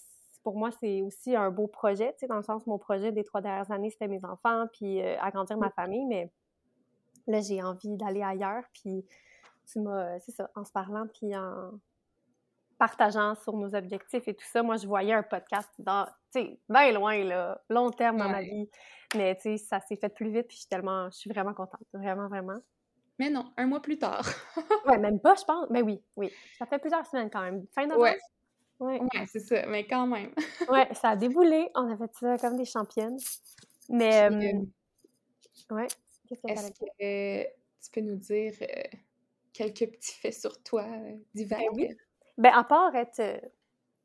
[0.43, 3.23] pour moi, c'est aussi un beau projet, tu sais, dans le sens, mon projet des
[3.23, 6.31] trois dernières années, c'était mes enfants, puis euh, agrandir ma famille, mais
[7.27, 9.05] là, j'ai envie d'aller ailleurs, puis
[9.71, 11.71] tu m'as, c'est ça, en se parlant, puis en
[12.77, 16.59] partageant sur nos objectifs et tout ça, moi, je voyais un podcast dans, tu sais,
[16.67, 18.67] bien loin, là, long terme dans ma vie.
[19.15, 21.53] Mais, tu sais, ça s'est fait plus vite, puis je suis tellement, je suis vraiment
[21.53, 22.59] contente, vraiment, vraiment.
[23.19, 24.25] Mais non, un mois plus tard.
[24.87, 25.69] ouais, même pas, je pense.
[25.69, 26.31] Mais oui, oui.
[26.57, 27.67] Ça fait plusieurs semaines quand même.
[27.75, 28.01] Fin novembre.
[28.01, 28.17] Ouais.
[28.79, 30.31] Ouais, ouais c'est ça, mais quand même.
[30.69, 31.69] ouais, ça a déboulé.
[31.75, 33.19] On a fait ça comme des championnes.
[33.89, 34.61] Mais, euh,
[35.69, 35.87] ouais.
[36.27, 38.97] Qu'est-ce que tu peux nous dire euh,
[39.61, 41.59] quelques petits faits sur toi euh, divers?
[41.59, 41.97] Ben oui.
[42.37, 43.21] Ben, à part être,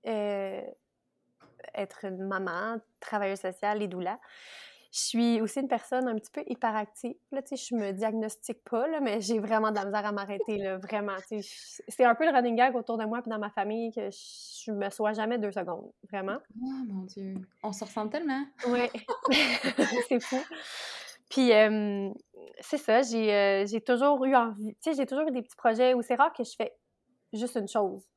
[0.07, 0.63] euh,
[1.75, 4.19] être une maman, travailleuse sociale et doula,
[4.93, 7.15] je suis aussi une personne un petit peu hyperactive.
[7.31, 10.13] Là, tu sais, je me diagnostique pas, là, mais j'ai vraiment de la misère à
[10.13, 11.17] m'arrêter, là, vraiment.
[11.29, 13.93] Tu sais, c'est un peu le running gag autour de moi et dans ma famille
[13.93, 16.39] que je me sois jamais deux secondes, vraiment.
[16.63, 18.45] Oh mon Dieu, on se ressemble tellement.
[18.69, 18.89] Oui,
[20.09, 20.41] c'est fou.
[21.37, 21.51] Puis,
[22.61, 26.01] c'est ça, j'ai toujours eu envie, tu sais, j'ai toujours eu des petits projets où
[26.01, 26.73] c'est rare que je fais
[27.35, 28.09] juste une chose.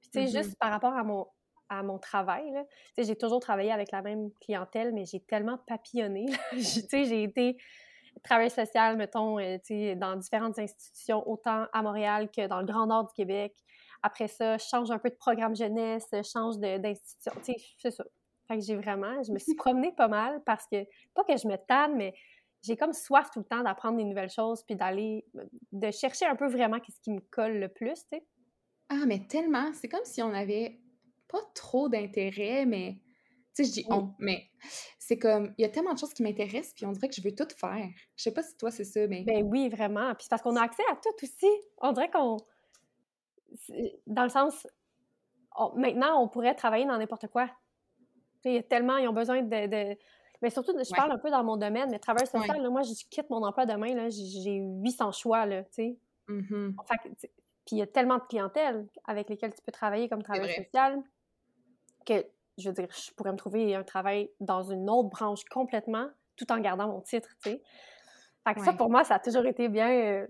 [0.00, 1.26] Puis, tu sais, mmh juste par rapport à mon,
[1.68, 5.58] à mon travail, tu sais, j'ai toujours travaillé avec la même clientèle, mais j'ai tellement
[5.66, 6.24] papillonné.
[6.52, 7.58] tu sais, j'ai été
[8.24, 12.86] travail social, mettons, tu sais, dans différentes institutions, autant à Montréal que dans le Grand
[12.86, 13.54] Nord du Québec.
[14.02, 17.90] Après ça, je change un peu de programme jeunesse, je change d'institution, tu sais, c'est
[17.90, 18.04] ça.
[18.48, 21.46] Fait que j'ai vraiment, je me suis promenée pas mal parce que, pas que je
[21.46, 22.14] me tanne, mais
[22.62, 25.24] j'ai comme soif tout le temps d'apprendre des nouvelles choses puis d'aller,
[25.72, 28.26] de chercher un peu vraiment qu'est-ce qui me colle le plus, tu sais.
[28.88, 29.72] Ah, mais tellement!
[29.74, 30.80] C'est comme si on avait
[31.28, 33.00] pas trop d'intérêt, mais
[33.54, 34.48] tu sais, je dis on, mais
[34.98, 37.22] c'est comme, il y a tellement de choses qui m'intéressent, puis on dirait que je
[37.22, 37.88] veux tout faire.
[38.16, 39.24] Je sais pas si toi, c'est ça, mais...
[39.24, 40.14] Ben oui, vraiment.
[40.14, 41.50] Puis parce qu'on a accès à tout aussi.
[41.78, 42.36] On dirait qu'on...
[44.06, 44.66] Dans le sens...
[45.76, 47.50] Maintenant, on pourrait travailler dans n'importe quoi.
[48.44, 48.96] Il y a tellement...
[48.96, 49.96] Ils ont besoin de...
[50.42, 52.92] Mais surtout, je parle un peu dans mon domaine, mais travail social, là, moi, je
[53.08, 55.96] quitte mon emploi demain, j'ai 800 choix, là, tu sais.
[56.28, 56.74] Mm-hmm.
[57.16, 61.02] puis il y a tellement de clientèle avec lesquelles tu peux travailler comme travail social
[62.06, 62.24] que
[62.58, 66.50] je veux dire, je pourrais me trouver un travail dans une autre branche complètement, tout
[66.52, 67.62] en gardant mon titre, tu sais.
[68.46, 69.90] Fait que ça, pour moi, ça a toujours été bien...
[69.90, 70.26] Euh,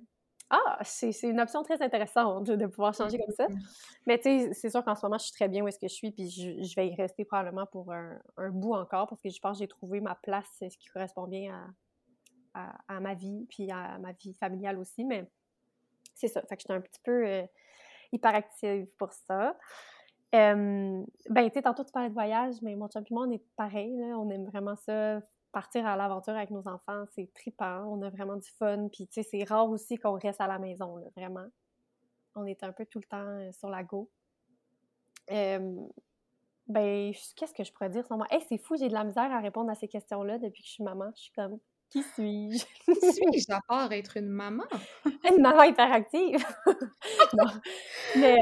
[0.54, 3.46] ah, c'est une option très intéressante de, pouvoir changer comme ça.
[3.46, 3.98] Mm-hmm.
[4.06, 5.88] Mais tu sais, c'est sûr qu'en ce moment, je suis très bien où est-ce que
[5.88, 9.40] je suis, puis je, vais y rester probablement pour un, bout encore, parce que je
[9.40, 11.72] pense que j'ai trouvé ma place, ce qui correspond bien
[12.54, 15.26] à, à, ma vie, puis à ma vie familiale aussi, mais
[16.14, 16.42] c'est ça.
[16.42, 17.42] Fait que j'étais un petit peu euh,
[18.12, 19.56] hyperactive pour ça
[20.32, 23.92] ben, tu sais, tantôt tu parlais de voyage, mais mon moi, on est pareil.
[24.16, 25.20] On aime vraiment ça,
[25.52, 27.04] partir à l'aventure avec nos enfants.
[27.14, 27.84] C'est trippant.
[27.86, 28.88] On a vraiment du fun.
[28.88, 31.46] Puis, tu sais, c'est rare aussi qu'on reste à la maison, vraiment.
[32.34, 34.10] On est un peu tout le temps euh, sur la go.
[35.28, 38.26] ben, qu'est-ce que je pourrais dire sur moi?
[38.30, 40.72] Hey, c'est fou, j'ai de la misère à répondre à ces questions-là depuis que je
[40.72, 41.10] suis maman.
[41.14, 41.58] Je suis comme,
[41.92, 42.64] qui suis-je?
[42.84, 44.64] Qui suis-je à part être une maman?
[45.30, 46.42] une maman hyperactive!
[47.34, 47.44] non.
[48.16, 48.38] Mais,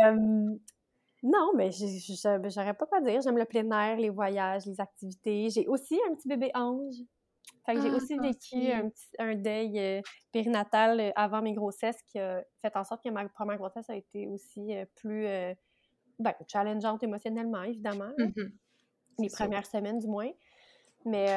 [1.22, 3.20] non, mais j'aurais pas quoi dire.
[3.20, 5.50] J'aime le plein air, les voyages, les activités.
[5.50, 6.94] J'ai aussi un petit bébé ange.
[7.66, 10.00] Fait que j'ai ah, aussi vécu un, petit, un deuil euh,
[10.32, 13.96] périnatal euh, avant mes grossesses qui a fait en sorte que ma première grossesse a
[13.96, 15.26] été aussi euh, plus
[16.18, 18.12] ben, challengeante émotionnellement, évidemment.
[18.18, 18.44] Mmh
[19.18, 20.30] les premières semaines, du moins.
[21.04, 21.28] Mais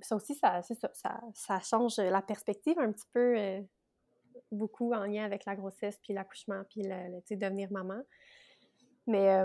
[0.00, 3.36] ça aussi, ça, ça, ça, ça, change la perspective un petit peu,
[4.50, 8.00] beaucoup en lien avec la grossesse, puis l'accouchement, puis le, devenir maman.
[9.08, 9.44] Mais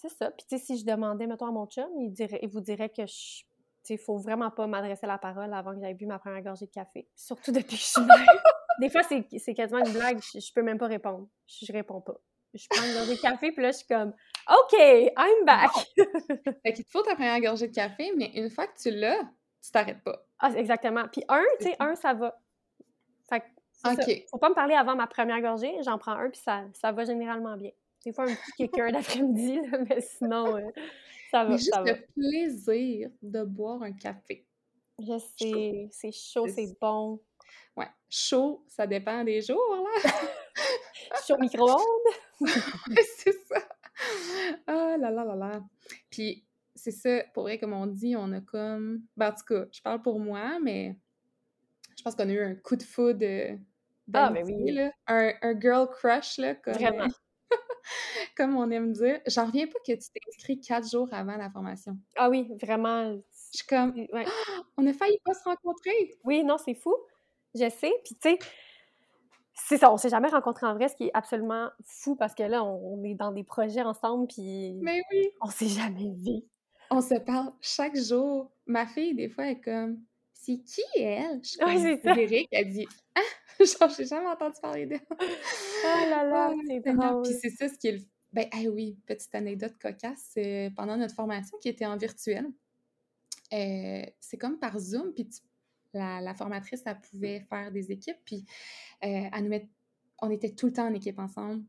[0.00, 0.30] c'est ça.
[0.30, 2.88] Puis, tu sais, si je demandais, mettons, à mon chum, il, dirait, il vous dirait
[2.88, 3.42] que je.
[3.82, 6.66] Tu sais, faut vraiment pas m'adresser la parole avant que j'aie bu ma première gorgée
[6.66, 7.08] de café.
[7.16, 8.16] Surtout depuis que je suis mère.
[8.80, 11.28] Des fois, c'est quasiment une blague, je, je, peux même pas répondre.
[11.46, 12.14] Je, je, réponds pas.
[12.54, 14.12] Je prends une gorgée de café, puis là, je suis comme
[14.48, 15.70] OK, I'm back.
[16.62, 19.20] fait qu'il te faut ta première gorgée de café, mais une fois que tu l'as,
[19.62, 20.24] tu t'arrêtes pas.
[20.38, 21.04] Ah, exactement.
[21.10, 22.38] Puis un, tu sais, un, ça va.
[23.28, 23.46] Fait que.
[24.30, 27.04] Faut pas me parler avant ma première gorgée, j'en prends un, puis ça, ça va
[27.04, 27.70] généralement bien.
[28.04, 30.70] Des fois, un petit kicker d'après-midi, mais sinon, euh,
[31.30, 31.50] ça va.
[31.50, 34.46] Mais juste le plaisir de boire un café.
[34.98, 37.20] Je sais, c'est chaud, c'est bon.
[37.76, 40.10] Ouais, chaud, ça dépend des jours, là.
[41.26, 42.40] chaud micro-ondes.
[43.16, 43.62] c'est ça.
[44.66, 45.60] Ah là là là là.
[46.10, 49.02] Puis, c'est ça, pour vrai, comme on dit, on a comme.
[49.16, 50.96] Ben, en tout cas, je parle pour moi, mais
[51.96, 53.58] je pense qu'on a eu un coup de foudre.
[54.14, 54.72] Ah, mais oui.
[54.72, 54.90] Là.
[55.06, 56.54] Un, un, girl crush, là.
[56.54, 57.08] Comme, Vraiment.
[58.36, 59.20] comme on aime dire.
[59.26, 61.96] J'en reviens pas que tu t'es inscrit quatre jours avant la formation.
[62.16, 63.14] Ah oui, vraiment.
[63.52, 63.94] Je suis comme,
[64.76, 66.18] on a failli pas se rencontrer.
[66.24, 66.94] Oui, non, c'est fou.
[67.54, 67.92] Je sais.
[68.04, 68.38] Puis, tu sais,
[69.54, 72.42] c'est ça, on s'est jamais rencontrés en vrai, ce qui est absolument fou parce que
[72.42, 74.74] là, on, est dans des projets ensemble, puis.
[74.80, 75.30] Mais oui.
[75.40, 76.42] On s'est jamais vu.
[76.90, 78.50] On se parle chaque jour.
[78.66, 80.00] Ma fille, des fois, est comme,
[80.42, 81.40] c'est qui elle?
[81.42, 82.18] Je oui, c'est.
[82.18, 83.20] Eric, elle dit, ah!
[83.60, 85.00] Genre, j'ai jamais entendu parler d'elle.
[85.10, 87.22] oh là là, c'est drôle.
[87.22, 88.00] Puis c'est ça ce qui est le...
[88.32, 90.34] Ben, oui, petite anecdote cocasse.
[90.76, 92.46] pendant notre formation qui était en virtuel,
[93.52, 95.28] euh, c'est comme par Zoom, puis
[95.92, 98.44] la, formatrice, elle pouvait faire des équipes, puis
[99.04, 99.68] euh, elle nous met...
[100.22, 101.64] on était tout le temps en équipe ensemble,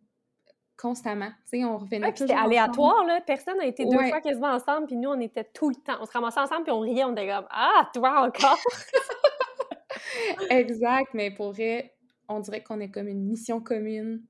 [0.81, 1.29] constamment.
[1.49, 3.21] Tu sais, on revenait C'était aléatoire, là.
[3.21, 5.97] Personne n'a été deux fois quasiment ensemble, puis nous, on était tout le temps.
[6.01, 8.57] On se ramassait ensemble, puis on riait, on était comme «Ah, toi encore!»
[10.49, 11.93] exact, mais pour vrai,
[12.27, 14.23] on dirait qu'on est comme une mission commune.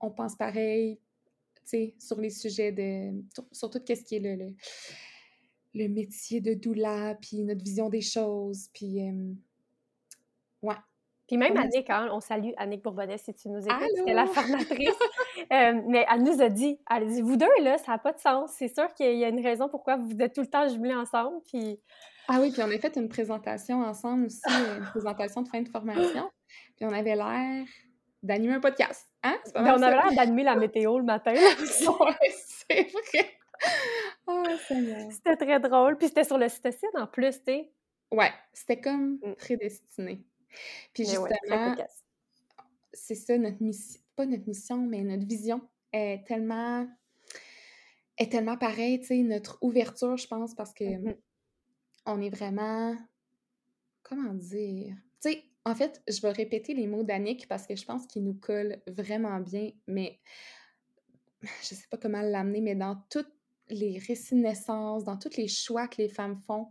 [0.00, 0.98] On pense pareil,
[1.56, 3.22] tu sais, sur les sujets de.
[3.52, 4.54] sur, tout ce qui est le,
[5.74, 9.00] le, métier de doula, puis notre vision des choses, puis.
[10.62, 10.74] ouais.
[11.26, 14.90] Puis même Annick, hein, on salue Annick Bourbonnais si tu nous écoutes, c'était la formatrice.
[15.50, 18.18] mais elle nous a dit, elle a dit, vous deux, là, ça n'a pas de
[18.18, 18.52] sens.
[18.56, 21.40] C'est sûr qu'il y a une raison pourquoi vous êtes tout le temps jumelés ensemble.
[21.46, 21.80] Puis
[22.28, 24.40] ah oui, puis on a fait une présentation ensemble aussi,
[24.78, 26.30] une présentation de fin de formation.
[26.76, 27.66] Puis on avait l'air
[28.22, 29.06] d'animer un podcast.
[29.22, 29.36] Hein?
[29.54, 31.34] Ben, on avait l'air d'animer la météo le matin.
[31.66, 33.36] c'est vrai.
[34.26, 34.42] Oh,
[35.10, 35.96] c'était très drôle.
[35.98, 37.70] Puis c'était sur le site en plus, tu sais.
[38.10, 39.34] Ouais, c'était comme mm.
[39.34, 40.24] prédestiné.
[40.92, 41.74] Puis justement,
[42.92, 45.60] c'est ça notre mission, pas notre mission, mais notre vision
[45.92, 46.86] est tellement
[48.16, 51.14] est tellement pareille, tu sais, notre ouverture, je pense, parce que Mmh
[52.06, 52.96] on est vraiment.
[54.02, 54.94] Comment dire?
[55.22, 58.24] Tu sais, en fait, je vais répéter les mots d'Annick parce que je pense qu'ils
[58.24, 60.20] nous collent vraiment bien, mais
[61.42, 63.32] je sais pas comment l'amener, mais dans toutes
[63.68, 66.66] les récits de naissance, dans tous les choix que les femmes font,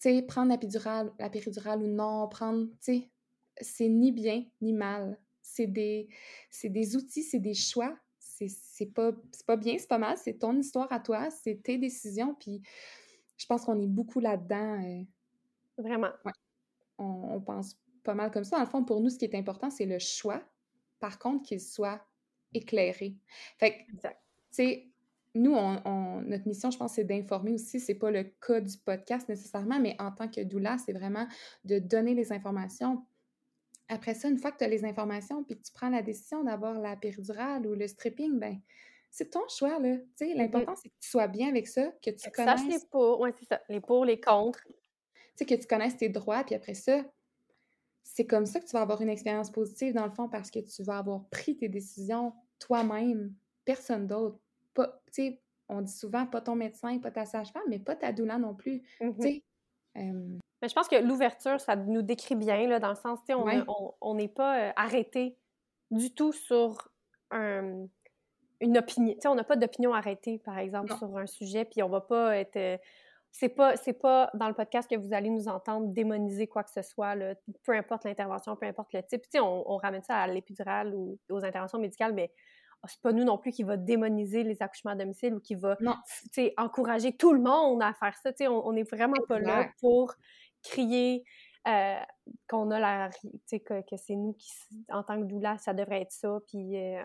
[0.00, 3.10] tu sais, prendre la péridurale, la péridurale ou non, prendre, tu sais,
[3.60, 5.18] c'est ni bien ni mal.
[5.46, 6.08] C'est des,
[6.50, 7.96] c'est des outils, c'est des choix.
[8.18, 10.16] C'est, c'est pas, c'est pas bien, c'est pas mal.
[10.16, 12.34] C'est ton histoire à toi, c'est tes décisions.
[12.34, 12.62] Puis
[13.36, 14.82] je pense qu'on est beaucoup là-dedans.
[14.82, 15.02] euh,
[15.78, 16.10] Vraiment.
[16.98, 17.04] on,
[17.34, 18.56] on pense pas mal comme ça.
[18.56, 20.42] Dans le fond, pour nous, ce qui est important, c'est le choix.
[21.00, 22.00] Par contre, qu'il soit
[22.54, 23.16] éclairé.
[23.58, 24.08] Fait que, tu
[24.50, 24.88] sais,
[25.34, 27.80] nous, on, on- notre mission, je pense, c'est d'informer aussi.
[27.80, 31.26] C'est pas le cas du podcast nécessairement, mais en tant que doula, c'est vraiment
[31.64, 33.04] de donner les informations.
[33.88, 36.42] Après ça, une fois que tu as les informations puis que tu prends la décision
[36.44, 38.60] d'avoir la péridurale ou le stripping, ben
[39.10, 39.96] c'est ton choix, là.
[39.96, 42.80] Tu sais, l'important, c'est que tu sois bien avec ça, que tu que connaisses les
[42.90, 43.60] pour, ouais, c'est ça.
[43.68, 44.60] Les pour, les contre.
[44.66, 44.74] tu
[45.36, 47.04] sais, que tu connaisses tes droits, puis après ça,
[48.02, 50.58] c'est comme ça que tu vas avoir une expérience positive dans le fond, parce que
[50.58, 53.32] tu vas avoir pris tes décisions toi-même,
[53.64, 54.40] personne d'autre.
[54.74, 58.12] Pas, tu sais, on dit souvent pas ton médecin, pas ta sage-femme, mais pas ta
[58.12, 58.82] doula non plus.
[59.00, 59.40] Mhm.
[59.96, 63.26] Euh, Mais je pense que l'ouverture, ça nous décrit bien, là, dans le sens, tu
[63.26, 63.58] sais, on Ouais.
[63.58, 65.36] a- on on n'est pas euh, arrêté
[65.90, 66.88] du tout sur
[67.30, 67.84] un-
[68.60, 69.12] une opinion.
[69.12, 70.96] Tu sais, on n'a pas d'opinion arrêtée, par exemple, Non.
[70.96, 72.56] sur un sujet, puis on va pas être...
[72.56, 72.78] euh,
[73.30, 76.70] c'est pas, c'est pas dans le podcast que vous allez nous entendre démoniser quoi que
[76.70, 79.20] ce soit, là, peu importe l'intervention, peu importe le type.
[79.24, 82.32] Tu sais, on, on ramène ça à l'épidurale ou aux interventions médicales, mais
[82.82, 85.54] ah, c'est pas nous non plus qui va démoniser les accouchements à domicile ou qui
[85.56, 85.76] va
[86.58, 88.30] encourager tout le monde à faire ça.
[88.32, 90.14] Tu sais, on n'est vraiment pas là pour
[90.64, 91.24] crier
[91.68, 91.98] euh,
[92.48, 93.10] qu'on a la...
[93.10, 94.50] Tu sais, que, que c'est nous qui,
[94.90, 96.76] en tant que doula, ça devrait être ça, puis...
[96.76, 97.02] euh,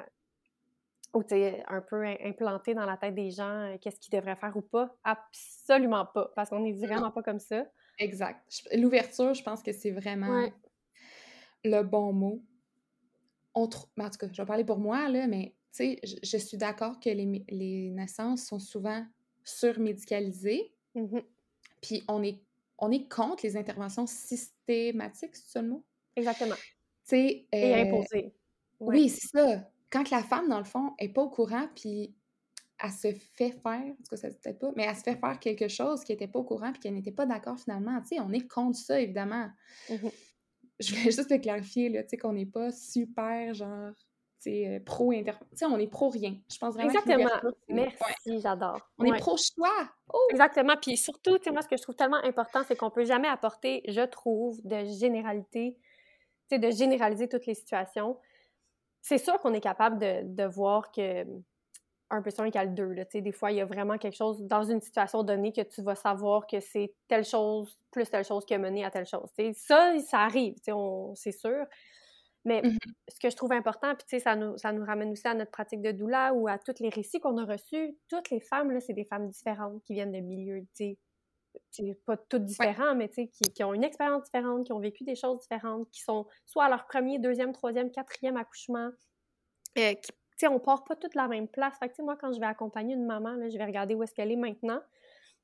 [1.16, 4.14] ou tu sais, un peu im- implanter dans la tête des gens euh, qu'est-ce qu'ils
[4.14, 4.96] devraient faire ou pas.
[5.04, 7.66] Absolument pas, parce qu'on n'est vraiment pas comme ça.
[7.98, 8.46] exact.
[8.76, 10.54] L'ouverture, je pense que c'est vraiment Ouais.
[11.64, 12.44] le bon mot.
[13.56, 16.00] On trou- ben, en tout cas, je vais parler pour moi, là, mais tu sais,
[16.04, 19.04] je, je suis d'accord que les, les naissances sont souvent
[19.44, 20.72] surmédicalisées.
[20.94, 21.24] Mhm.
[21.82, 22.40] Puis on est,
[22.80, 25.86] on est contre les interventions systématiques, c'est ça le mot?
[26.16, 26.56] Exactement.
[26.56, 26.62] Tu
[27.06, 28.34] sais, Et euh, imposer.
[28.80, 28.96] Ouais.
[28.96, 29.70] Oui, c'est ça.
[29.90, 32.16] Quand la femme, dans le fond, est pas au courant, puis
[32.82, 35.40] elle se fait faire, en tout cas, ça peut-être pas, mais elle se fait faire
[35.40, 38.00] quelque chose qui était pas au courant, puis qu'elle n'était pas d'accord finalement.
[38.02, 39.50] Tu sais, on est contre ça, évidemment.
[39.90, 40.12] Mhm.
[40.80, 43.94] Je voulais juste te clarifier, là, tu sais, qu'on n'est pas super, genre,
[44.48, 44.80] euh,
[45.54, 46.36] sais, on est pro-rien.
[46.52, 47.52] Je pense vraiment que Exactement.
[47.68, 47.98] Merci,
[48.28, 48.40] ouais.
[48.40, 48.80] j'adore.
[48.98, 49.18] On est Ouais.
[49.20, 49.90] pro-choix!
[50.14, 50.18] Oh!
[50.32, 50.76] Exactement.
[50.82, 54.02] Puis surtout, moi, ce que je trouve tellement important, c'est qu'on peut jamais apporter, je
[54.02, 55.78] trouve, de généralité,
[56.52, 58.18] de généraliser toutes les situations.
[59.02, 61.26] C'est sûr qu'on est capable de, de voir que
[62.12, 62.84] 1 plus 1 égale 2.
[62.94, 65.52] Là, tu sais, des fois, il y a vraiment quelque chose dans une situation donnée
[65.54, 68.92] que tu vas savoir que c'est telle chose plus telle chose qui a mené à
[68.92, 69.30] telle chose.
[69.54, 70.56] Ça, ça arrive,
[71.16, 71.66] c'est sûr.
[72.50, 72.94] Mais Mhm.
[73.10, 75.36] ce que je trouve important, puis tu sais, ça nous, ça nous ramène aussi à
[75.36, 77.98] notre pratique de doula ou à tous les récits qu'on a reçus.
[78.10, 80.98] Toutes les femmes, là, c'est des femmes différentes qui viennent de milieux, tu
[81.72, 84.80] sais, pas toutes différents, mais tu sais, qui, qui ont une expérience différente, qui ont
[84.80, 88.92] vécu des choses différentes, qui sont soit à leur premier, deuxième, troisième, quatrième accouchement,
[89.78, 91.78] euh, qui, tu sais, on part pas toutes la même place.
[91.80, 93.96] Fait que, tu sais, moi, quand je vais accompagner une maman, là, je vais regarder
[93.96, 94.82] où est-ce qu'elle est maintenant,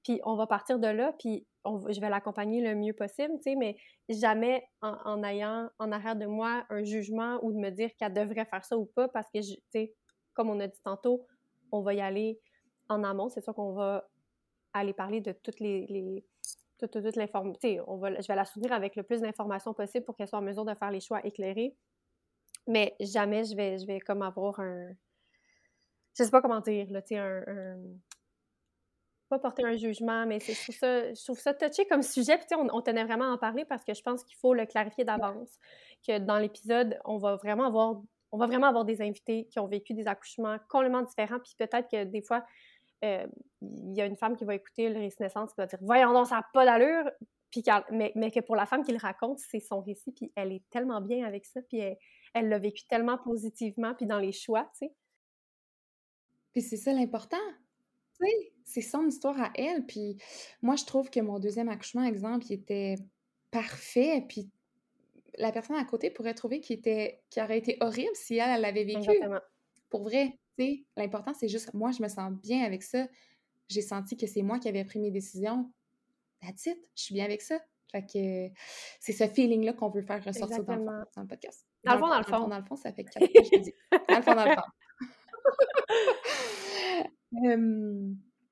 [0.06, 3.56] puis on va partir de là, puis je vais l'accompagner le mieux possible, tu sais,
[3.56, 3.76] mais
[4.08, 8.46] jamais en, ayant en arrière de moi un jugement ou de me dire qu'elle devrait
[8.46, 9.96] faire ça ou pas, parce que, tu sais,
[10.36, 11.26] comme on a dit tantôt,
[11.72, 12.40] on va y aller
[12.88, 13.30] en amont.
[13.30, 14.08] C'est sûr qu'on va
[14.74, 15.88] aller parler de toutes les...
[15.88, 16.24] les
[16.78, 19.22] toute, toute, toute l'inform- tu sais, on va, je vais la soutenir avec le plus
[19.22, 21.76] d'informations possible pour qu'elle soit en mesure de faire les choix éclairés.
[22.68, 24.90] Mais jamais je vais, je vais comme avoir un...
[26.18, 27.78] Je sais pas comment dire, là, tu sais, un-
[29.30, 32.38] Pas porter un jugement, mais je trouve ça, je trouve ça touché comme sujet.
[32.38, 34.38] Puis, tu sais, on, on tenait vraiment à en parler parce que je pense qu'il
[34.38, 35.58] faut le clarifier d'avance.
[36.08, 38.02] Que dans l'épisode, on va vraiment avoir...
[38.32, 41.40] On va vraiment avoir des invités qui ont vécu des accouchements complètement différents.
[41.40, 42.46] Puis peut-être que des fois,
[43.06, 43.26] euh,
[43.62, 46.12] il y a une femme qui va écouter le récit naissance qui va dire Voyons
[46.12, 47.10] donc, ça n'a pas d'allure.
[47.50, 50.52] Puis mais, mais que pour la femme qui le raconte, c'est son récit, puis elle
[50.52, 51.98] est tellement bien avec ça, puis elle
[52.34, 54.94] elle l'a vécu tellement positivement, puis dans les choix, tu sais.
[56.52, 57.38] Puis c'est ça l'important.
[58.20, 59.86] Tu sais, c'est son histoire à elle.
[59.86, 60.18] Puis
[60.62, 62.96] moi, je trouve que mon deuxième accouchement, exemple, il était
[63.52, 64.26] parfait.
[64.28, 64.50] Puis
[65.38, 68.62] la personne à côté pourrait trouver qu'il était, qu'il aurait été horrible si elle, elle
[68.62, 69.00] l'avait vécu.
[69.00, 69.40] Exactement.
[69.90, 73.08] Pour vrai, tu sais, l'important, c'est juste, moi, je me sens bien avec ça.
[73.70, 75.72] J'ai senti que c'est moi qui avais pris mes décisions.
[76.42, 76.78] That's it.
[76.96, 77.60] Je suis bien avec ça.
[77.92, 78.56] Fait que
[79.00, 80.86] c'est ce feeling-là qu'on veut faire ressortir dans le, fond,
[81.16, 81.66] dans le podcast.
[81.84, 82.48] Dans le fond, dans le fond.
[82.48, 83.74] dans le fond, ça fait quatre que je dis.
[84.10, 84.62] Dans le fond, dans le fond.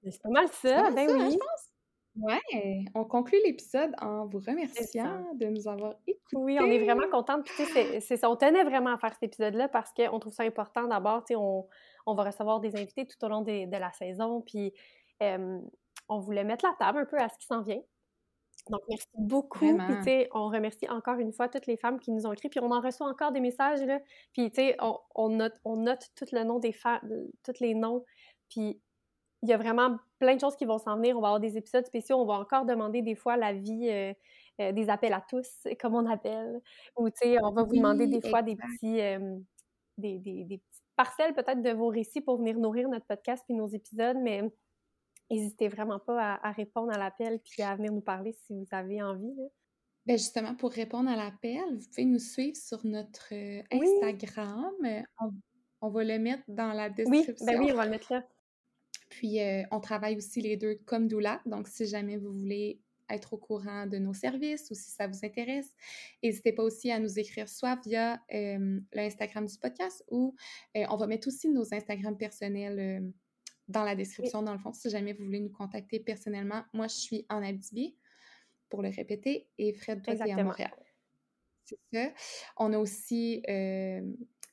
[0.03, 1.31] c'est pas mal ça, ben ça, oui.
[1.31, 1.73] je pense.
[2.15, 6.38] Ouais, on conclut l'épisode en vous remerciant de nous avoir écoutés.
[6.38, 7.43] Oui, on est vraiment contente.
[7.43, 7.63] Puis,
[8.01, 10.88] c'est ça, on tenait vraiment à faire cet épisode-là parce qu'on trouve ça important.
[10.88, 11.67] D'abord, on,
[12.05, 14.41] on va recevoir des invités tout au long de la saison.
[14.41, 14.73] Puis,
[15.21, 17.81] on voulait mettre la table un peu à ce qui s'en vient.
[18.69, 19.77] Donc, merci beaucoup.
[20.03, 22.49] Puis, on remercie encore une fois toutes les femmes qui nous ont écrit.
[22.49, 23.99] Puis, on en reçoit encore des messages, là.
[24.34, 27.01] Puis, tu sais, on, on, note, on note tout le nom des femmes,
[27.43, 28.05] tous les noms.
[28.54, 28.80] Puis,
[29.41, 31.18] il y a vraiment plein de choses qui vont s'en venir.
[31.18, 32.18] On va avoir des épisodes spéciaux.
[32.18, 34.14] On va encore demander des fois l'avis euh,
[34.62, 35.47] euh, des appels à tous,
[35.82, 36.62] comme on appelle.
[36.97, 39.38] Ou, tu sais, on va vous demander des fois des petits, euh,
[39.97, 43.56] des, des, des, petites parcelles peut-être de vos récits pour venir nourrir notre podcast puis
[43.56, 44.18] nos épisodes.
[44.22, 44.43] Mais
[45.30, 49.01] n'hésitez vraiment pas à, répondre à l'appel puis à venir nous parler si vous avez
[49.01, 49.36] envie.
[50.06, 53.34] Bien, justement, pour répondre à l'appel, vous pouvez nous suivre sur notre
[53.72, 54.74] Instagram.
[55.20, 55.32] On,
[55.82, 57.34] on, va le mettre dans la description.
[57.39, 58.24] Oui, ben oui, on va le mettre là.
[59.14, 61.39] Puis, euh, on travaille aussi les deux comme doula.
[61.45, 65.24] Donc, si jamais vous voulez être au courant de nos services ou si ça vous
[65.24, 65.70] intéresse,
[66.24, 70.36] n'hésitez pas aussi à nous écrire soit via euh, l'Instagram du podcast ou
[70.76, 73.14] euh, on va mettre aussi nos Instagram personnels
[73.68, 76.64] dans la description, dans le fond, si jamais vous voulez nous contacter personnellement.
[76.74, 77.95] Moi, je suis en Abitibi,
[78.70, 80.74] pour le répéter, et Fred, toi, est à Montréal.
[81.66, 82.09] C'est ça.
[82.57, 83.43] On a aussi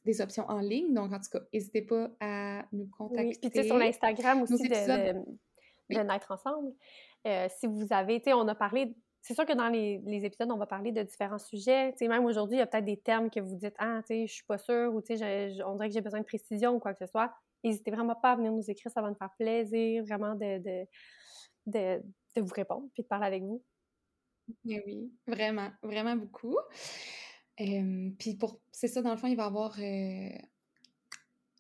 [0.05, 0.95] des options en ligne.
[0.95, 3.29] Donc, en tout cas, n'hésitez pas à nous contacter.
[3.29, 5.13] Oui, puis tu sais, sur l'Instagram aussi de,
[5.91, 6.73] de, Naître Ensemble.
[7.27, 10.25] Euh, si vous avez, tu sais, on a parlé, c'est sûr que dans les, les,
[10.25, 11.93] épisodes, on va parler de différents sujets.
[11.93, 14.15] Tu sais, même aujourd'hui, il y a peut-être des termes que vous dites, ah, tu
[14.15, 16.75] sais, je suis pas sûre, ou tu sais, on dirait que j'ai besoin de précision
[16.75, 17.33] ou quoi que ce soit.
[17.63, 20.87] N'hésitez vraiment pas à venir nous écrire, ça va nous faire plaisir vraiment de, de,
[21.67, 22.03] de,
[22.37, 23.63] de vous répondre puis de parler avec vous.
[24.65, 26.57] oui, vraiment, vraiment beaucoup
[28.19, 29.77] puis pour c'est ça, dans le fond, il va y avoir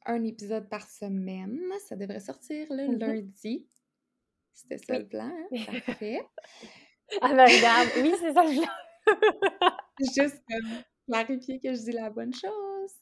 [0.06, 1.60] un épisode par semaine.
[1.86, 3.66] Ça devrait sortir le mmh lundi.
[4.54, 5.64] C'était ça le plan, hein?
[5.86, 6.20] Parfait.
[7.22, 8.70] ah ben regarde, oui, c'est ça le plan.
[10.14, 10.42] Juste
[11.06, 12.94] clarifier que je dis la bonne chose.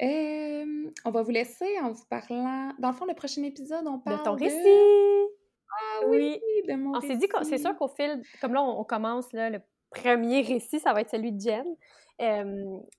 [0.00, 2.72] on va vous laisser en vous parlant.
[2.78, 4.18] Dans le fond, le prochain épisode, on parle.
[4.18, 5.34] De ton récit!
[5.76, 9.32] Ah oui, de mon On s'est dit c'est sûr qu'au fil, comme là, on, commence
[9.32, 9.60] là, le
[9.94, 11.64] premier récit, ça va être celui de Jen.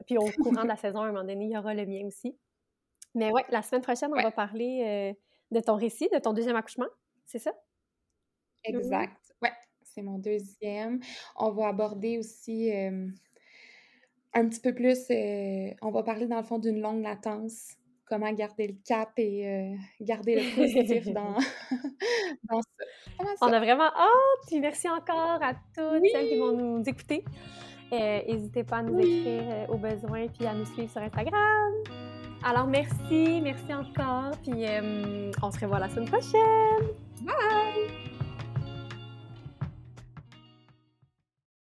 [0.06, 2.06] puis au courant de la saison, à un moment donné, il y aura le mien
[2.06, 2.38] aussi.
[3.14, 5.14] Mais ouais, la semaine prochaine, on va parler euh,
[5.52, 6.88] de ton récit, de ton deuxième accouchement,
[7.26, 7.54] c'est ça?
[8.64, 9.34] Exact.
[9.42, 11.00] Ouais, c'est mon deuxième.
[11.38, 12.72] On va aborder aussi
[14.36, 18.32] un petit peu plus, euh, on va parler dans le fond d'une longue latence comment
[18.34, 21.34] garder le cap et euh, garder le positif dans,
[22.50, 23.26] dans ça.
[23.42, 24.48] On a vraiment hâte!
[24.48, 27.24] Puis merci encore à toutes celles qui vont nous écouter.
[27.94, 31.74] Euh, n'hésitez pas à nous écrire euh, au besoin puis à nous suivre sur Instagram.
[32.44, 34.32] Alors merci, merci encore.
[34.44, 34.66] Puis
[35.42, 36.90] on se revoit la semaine prochaine.
[37.22, 38.05] Bye!